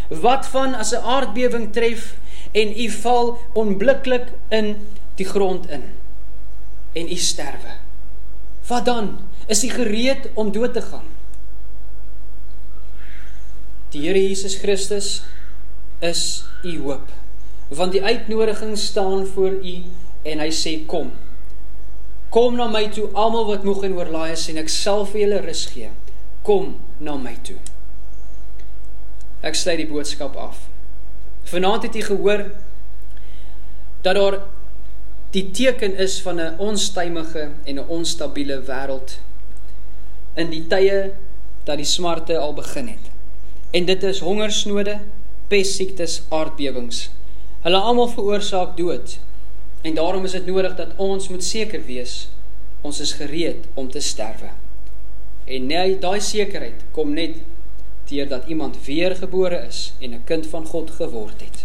Wat 0.09 0.47
van 0.47 0.75
as 0.75 0.93
'n 0.93 1.05
aardbewing 1.05 1.73
tref 1.73 2.17
en 2.53 2.81
u 2.81 2.91
val 2.91 3.39
onmiddellik 3.53 4.33
in 4.49 4.77
die 5.19 5.27
grond 5.27 5.69
in 5.71 5.85
en 6.93 7.11
u 7.11 7.17
sterwe? 7.17 7.77
Wat 8.69 8.85
dan? 8.85 9.19
Is 9.47 9.65
u 9.65 9.69
gereed 9.69 10.29
om 10.35 10.53
dood 10.53 10.73
te 10.73 10.83
gaan? 10.83 11.07
Die 13.89 14.05
Here 14.05 14.21
Jesus 14.29 14.59
Christus 14.61 15.23
is 15.99 16.45
u 16.63 16.81
hoop. 16.81 17.09
Want 17.69 17.93
die 17.93 18.03
uitnodiging 18.05 18.79
staan 18.79 19.27
voor 19.27 19.51
u 19.51 19.83
en 20.23 20.43
hy 20.45 20.51
sê 20.53 20.75
kom. 20.87 21.13
Kom 22.29 22.57
na 22.61 22.69
my 22.69 22.85
toe 22.93 23.09
almal 23.17 23.49
wat 23.49 23.65
moeg 23.65 23.87
en 23.89 23.97
oorlaai 23.97 24.33
is 24.35 24.45
en 24.53 24.61
ek 24.61 24.69
sal 24.73 25.07
vir 25.09 25.25
julle 25.25 25.41
rus 25.47 25.65
gee. 25.73 25.89
Kom 26.45 26.75
na 27.01 27.17
my 27.17 27.37
toe. 27.45 27.57
Ek 29.41 29.57
sluit 29.57 29.81
die 29.81 29.89
boodskap 29.89 30.37
af. 30.37 30.68
Vanaand 31.49 31.83
het 31.83 31.95
jy 31.95 32.03
gehoor 32.07 32.45
dat 34.05 34.15
daar 34.15 34.39
die 35.35 35.51
teken 35.51 35.97
is 35.97 36.21
van 36.25 36.41
'n 36.41 36.59
onstuimige 36.59 37.49
en 37.65 37.75
'n 37.75 37.89
onstabiele 37.89 38.63
wêreld 38.63 39.19
in 40.35 40.51
die 40.51 40.67
tye 40.67 41.13
dat 41.65 41.77
die 41.77 41.87
smarte 41.87 42.39
al 42.39 42.55
begin 42.55 42.89
het. 42.89 43.11
En 43.71 43.85
dit 43.85 44.03
is 44.03 44.21
hongersnode, 44.21 45.01
pestsiektes, 45.49 46.23
aardbewings. 46.29 47.11
Hulle 47.61 47.77
almal 47.77 48.09
veroorsaak 48.09 48.77
dood. 48.77 49.19
En 49.83 49.95
daarom 49.95 50.25
is 50.25 50.33
dit 50.33 50.47
nodig 50.47 50.77
dat 50.77 50.97
ons 50.97 51.29
moet 51.29 51.45
seker 51.45 51.85
wees 51.85 52.29
ons 52.81 53.01
is 53.01 53.13
gereed 53.19 53.67
om 53.75 53.91
te 53.91 54.01
sterwe. 54.01 54.51
En 55.45 55.67
nee, 55.67 55.99
daai 55.99 56.21
sekerheid 56.21 56.85
kom 56.95 57.15
net 57.17 57.39
deurdat 58.09 58.49
iemand 58.49 58.77
weergebore 58.85 59.67
is 59.69 59.93
en 60.01 60.15
'n 60.15 60.25
kind 60.25 60.47
van 60.47 60.67
God 60.67 60.91
geword 60.91 61.41
het. 61.41 61.65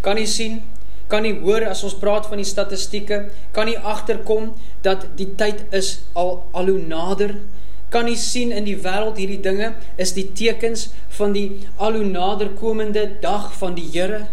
Kan 0.00 0.16
jy 0.16 0.26
sien? 0.26 0.62
Kan 1.06 1.24
jy 1.24 1.38
hoor 1.40 1.66
as 1.68 1.82
ons 1.82 1.94
praat 1.94 2.26
van 2.26 2.36
die 2.36 2.46
statistieke? 2.46 3.30
Kan 3.52 3.68
jy 3.68 3.76
agterkom 3.76 4.54
dat 4.82 5.06
die 5.16 5.34
tyd 5.34 5.64
is 5.70 6.00
al 6.12 6.46
al 6.52 6.66
hoe 6.66 6.78
nader? 6.78 7.34
Kan 7.88 8.06
jy 8.06 8.16
sien 8.16 8.52
in 8.52 8.64
die 8.64 8.76
wêreld 8.76 9.16
hierdie 9.16 9.40
dinge 9.40 9.74
is 9.96 10.12
die 10.12 10.32
tekens 10.32 10.88
van 11.08 11.32
die 11.32 11.66
al 11.76 11.92
hoe 11.92 12.04
nader 12.04 12.48
komende 12.48 13.06
dag 13.20 13.52
van 13.58 13.74
die 13.74 13.86
Here? 13.92 14.26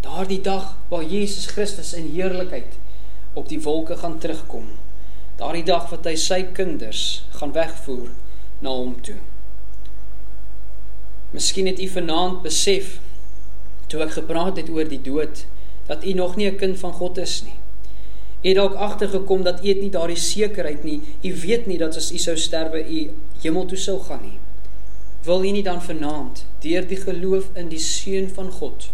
Daardie 0.00 0.40
dag 0.40 0.76
waar 0.88 1.02
Jesus 1.02 1.46
Christus 1.46 1.94
in 1.94 2.12
heerlikheid 2.12 2.76
op 3.34 3.48
die 3.48 3.60
wolke 3.60 3.96
gaan 3.96 4.18
terugkom. 4.18 4.68
Daardie 5.36 5.64
dag 5.64 5.90
wat 5.90 6.04
hy 6.04 6.16
sy 6.16 6.42
kinders 6.52 7.24
gaan 7.30 7.52
wegvoer 7.52 8.08
na 8.58 8.70
hom 8.70 8.96
toe. 9.02 9.18
Miskien 11.30 11.66
het 11.66 11.80
u 11.80 11.88
vanaand 11.88 12.42
besef 12.42 12.98
toe 13.86 14.02
ek 14.04 14.16
gepraat 14.16 14.56
het 14.60 14.68
oor 14.72 14.88
die 14.88 15.00
dood 15.02 15.44
dat 15.88 16.04
u 16.04 16.12
nog 16.12 16.36
nie 16.36 16.50
'n 16.50 16.56
kind 16.56 16.78
van 16.78 16.92
God 16.92 17.18
is 17.18 17.42
nie. 17.42 17.56
U 18.42 18.48
het 18.48 18.56
dalk 18.56 18.74
agtergekom 18.74 19.42
dat 19.42 19.64
u 19.64 19.68
het 19.68 19.80
nie 19.80 19.90
daardie 19.90 20.16
sekerheid 20.16 20.84
nie. 20.84 21.00
U 21.22 21.34
weet 21.40 21.66
nie 21.66 21.78
dat 21.78 21.96
as 21.96 22.12
u 22.12 22.18
sou 22.18 22.36
sterwe 22.36 22.84
u 22.90 23.10
hemel 23.42 23.66
toe 23.66 23.78
sou 23.78 23.98
gaan 24.00 24.22
nie. 24.22 24.38
Wil 25.22 25.44
u 25.44 25.50
nie 25.50 25.62
dan 25.62 25.82
vanaand 25.82 26.44
deur 26.60 26.86
die 26.86 26.96
geloof 26.96 27.50
in 27.54 27.68
die 27.68 27.78
seun 27.82 28.28
van 28.28 28.50
God 28.50 28.90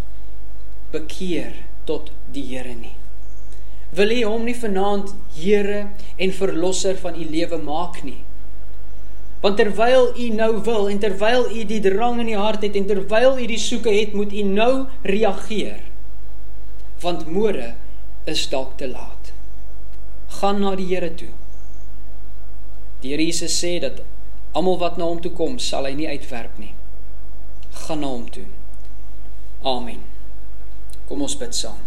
bekeer 0.91 1.53
tot 1.85 2.11
die 2.33 2.45
Here 2.57 2.75
nie? 2.75 2.97
Wil 3.91 4.11
u 4.11 4.23
hom 4.25 4.45
nie 4.45 4.57
vanaand 4.57 5.15
Here 5.37 5.87
en 6.17 6.33
verlosser 6.33 6.97
van 6.97 7.21
u 7.21 7.25
lewe 7.31 7.59
maak 7.59 8.03
nie? 8.03 8.23
Want 9.45 9.59
terwyl 9.61 10.07
u 10.17 10.29
nou 10.33 10.63
wil 10.65 10.87
en 10.89 10.99
terwyl 10.99 11.51
u 11.53 11.65
die 11.69 11.81
drang 11.85 12.23
in 12.23 12.31
die 12.31 12.39
hart 12.41 12.63
het 12.65 12.77
en 12.81 12.87
terwyl 12.89 13.37
u 13.37 13.47
die 13.47 13.61
soeke 13.61 13.93
het, 13.93 14.15
moet 14.17 14.33
u 14.33 14.43
nou 14.43 14.87
reageer. 15.03 15.83
Want 17.05 17.27
môre 17.29 17.75
is 18.25 18.47
dalk 18.49 18.79
te 18.81 18.89
laat. 18.89 19.35
Gaan 20.41 20.63
na 20.65 20.73
die 20.81 20.87
Here 20.89 21.11
toe. 21.13 21.29
Die 23.03 23.13
Here 23.13 23.27
Jesus 23.27 23.59
sê 23.61 23.77
dat 23.85 24.01
almal 24.57 24.79
wat 24.81 24.97
na 24.97 25.11
hom 25.11 25.21
toe 25.21 25.35
kom, 25.37 25.59
sal 25.61 25.85
hy 25.85 25.93
nie 25.99 26.09
uitwerp 26.09 26.57
nie. 26.57 26.73
Gaan 27.85 28.01
na 28.01 28.15
hom 28.15 28.25
toe. 28.33 28.47
Amen. 29.61 30.01
Kom 31.05 31.21
ons 31.27 31.37
bid 31.37 31.53
saam. 31.53 31.83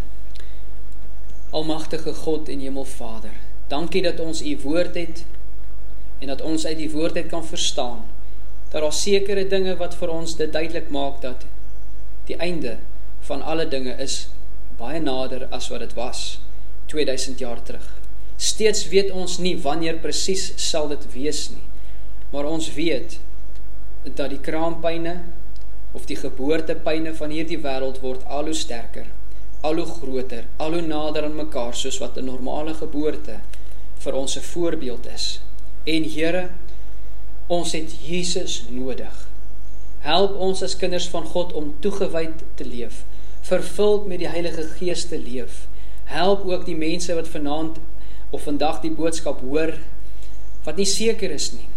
Almagtige 1.58 2.14
God 2.14 2.54
en 2.54 2.62
Hemelvader, 2.62 3.34
dankie 3.72 4.04
dat 4.06 4.22
ons 4.22 4.44
u 4.46 4.54
woord 4.62 4.94
het 5.00 5.26
en 6.20 6.28
dat 6.28 6.42
ons 6.42 6.66
uit 6.66 6.78
die 6.78 6.92
woord 6.92 7.16
uit 7.16 7.28
kan 7.28 7.46
verstaan 7.46 8.06
dat 8.70 8.82
daar 8.82 8.94
sekere 8.94 9.48
dinge 9.48 9.76
wat 9.80 9.96
vir 9.96 10.12
ons 10.12 10.36
dit 10.36 10.52
duidelik 10.52 10.90
maak 10.92 11.22
dat 11.22 11.46
die 12.28 12.36
einde 12.44 12.78
van 13.30 13.42
alle 13.42 13.68
dinge 13.68 13.96
is 14.04 14.28
baie 14.80 15.00
nader 15.00 15.48
as 15.56 15.70
wat 15.72 15.80
dit 15.86 15.94
was 15.98 16.40
2000 16.92 17.40
jaar 17.40 17.64
terug. 17.64 17.88
Steeds 18.38 18.88
weet 18.92 19.12
ons 19.12 19.38
nie 19.42 19.56
wanneer 19.62 19.98
presies 20.04 20.52
sal 20.62 20.88
dit 20.92 21.08
wees 21.14 21.48
nie. 21.50 21.64
Maar 22.32 22.46
ons 22.46 22.70
weet 22.76 23.18
dat 24.04 24.30
die 24.30 24.42
kraampyne 24.44 25.16
of 25.96 26.06
die 26.06 26.20
geboortepyne 26.20 27.16
van 27.18 27.34
hierdie 27.34 27.60
wêreld 27.64 28.02
word 28.04 28.28
al 28.28 28.52
hoe 28.52 28.56
sterker, 28.56 29.08
al 29.66 29.80
hoe 29.80 29.88
groter, 29.90 30.46
al 30.62 30.78
hoe 30.78 30.84
nader 30.86 31.26
aan 31.28 31.40
mekaar 31.40 31.76
soos 31.76 32.00
wat 32.04 32.18
'n 32.18 32.26
normale 32.26 32.74
geboorte 32.74 33.40
vir 34.04 34.14
ons 34.14 34.38
'n 34.38 34.48
voorbeeld 34.54 35.08
is. 35.08 35.40
En 35.88 36.04
Here, 36.04 36.50
ons 37.48 37.72
het 37.72 37.94
Jesus 38.04 38.66
nodig. 38.68 39.22
Help 40.04 40.36
ons 40.44 40.64
as 40.66 40.76
kinders 40.76 41.08
van 41.14 41.24
God 41.32 41.54
om 41.56 41.70
toegewyd 41.80 42.44
te 42.60 42.68
leef, 42.68 43.06
vervuld 43.48 44.10
met 44.12 44.20
die 44.20 44.28
Heilige 44.28 44.66
Gees 44.76 45.06
te 45.08 45.20
leef. 45.20 45.64
Help 46.12 46.44
ook 46.48 46.66
die 46.68 46.76
mense 46.76 47.16
wat 47.16 47.32
vanaand 47.32 47.80
of 48.36 48.44
vandag 48.44 48.82
die 48.84 48.92
boodskap 48.92 49.40
hoor 49.48 49.78
wat 50.68 50.76
nie 50.76 50.88
seker 50.90 51.32
is 51.32 51.54
nie. 51.56 51.70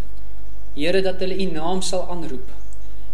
Here 0.74 1.02
dat 1.06 1.22
hulle 1.22 1.38
U 1.38 1.46
naam 1.54 1.82
sal 1.86 2.08
aanroep. 2.10 2.48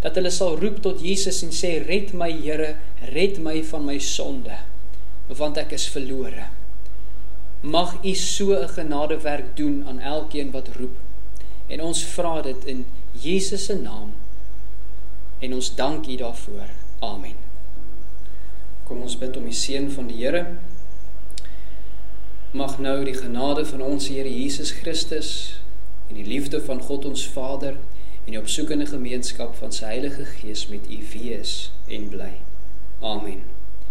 Dat 0.01 0.17
hulle 0.17 0.33
sal 0.33 0.57
roep 0.61 0.81
tot 0.85 1.05
Jesus 1.05 1.43
en 1.45 1.53
sê 1.53 1.77
red 1.85 2.15
my 2.17 2.31
Here, 2.33 2.77
red 3.13 3.37
my 3.45 3.61
van 3.69 3.85
my 3.85 3.99
sonde, 4.01 4.57
want 5.29 5.61
ek 5.61 5.77
is 5.77 5.91
verlore. 5.93 6.49
Mag 7.61 8.05
U 8.05 8.15
so 8.15 8.53
'n 8.53 8.69
genadewerk 8.69 9.57
doen 9.57 9.85
aan 9.87 9.99
elkeen 9.99 10.51
wat 10.51 10.69
roep. 10.79 10.97
En 11.67 11.83
ons 11.83 12.05
vra 12.05 12.43
dit 12.43 12.65
in 12.65 12.87
Jesus 13.13 13.65
se 13.65 13.75
naam. 13.75 14.13
En 15.39 15.55
ons 15.55 15.75
dank 15.75 16.07
U 16.07 16.17
daarvoor. 16.17 16.69
Amen. 16.99 17.35
Kom 18.85 19.01
ons 19.01 19.19
bid 19.19 19.37
om 19.37 19.45
die 19.45 19.53
seën 19.53 19.91
van 19.91 20.07
die 20.07 20.25
Here. 20.25 20.47
Mag 22.51 22.79
nou 22.79 23.05
die 23.05 23.15
genade 23.15 23.67
van 23.67 23.83
ons 23.83 24.09
Here 24.09 24.41
Jesus 24.41 24.71
Christus 24.71 25.61
en 26.09 26.15
die 26.15 26.27
liefde 26.27 26.63
van 26.63 26.83
God 26.83 27.05
ons 27.05 27.27
Vader 27.29 27.75
en 28.25 28.31
die 28.31 28.41
opsoekende 28.41 28.87
gemeenskap 28.87 29.55
van 29.59 29.75
sy 29.75 29.85
Heilige 29.85 30.25
Gees 30.39 30.67
met 30.71 30.87
u 30.91 31.03
wees 31.13 31.59
en 31.87 32.09
bly. 32.09 32.33
Amen. 33.01 33.56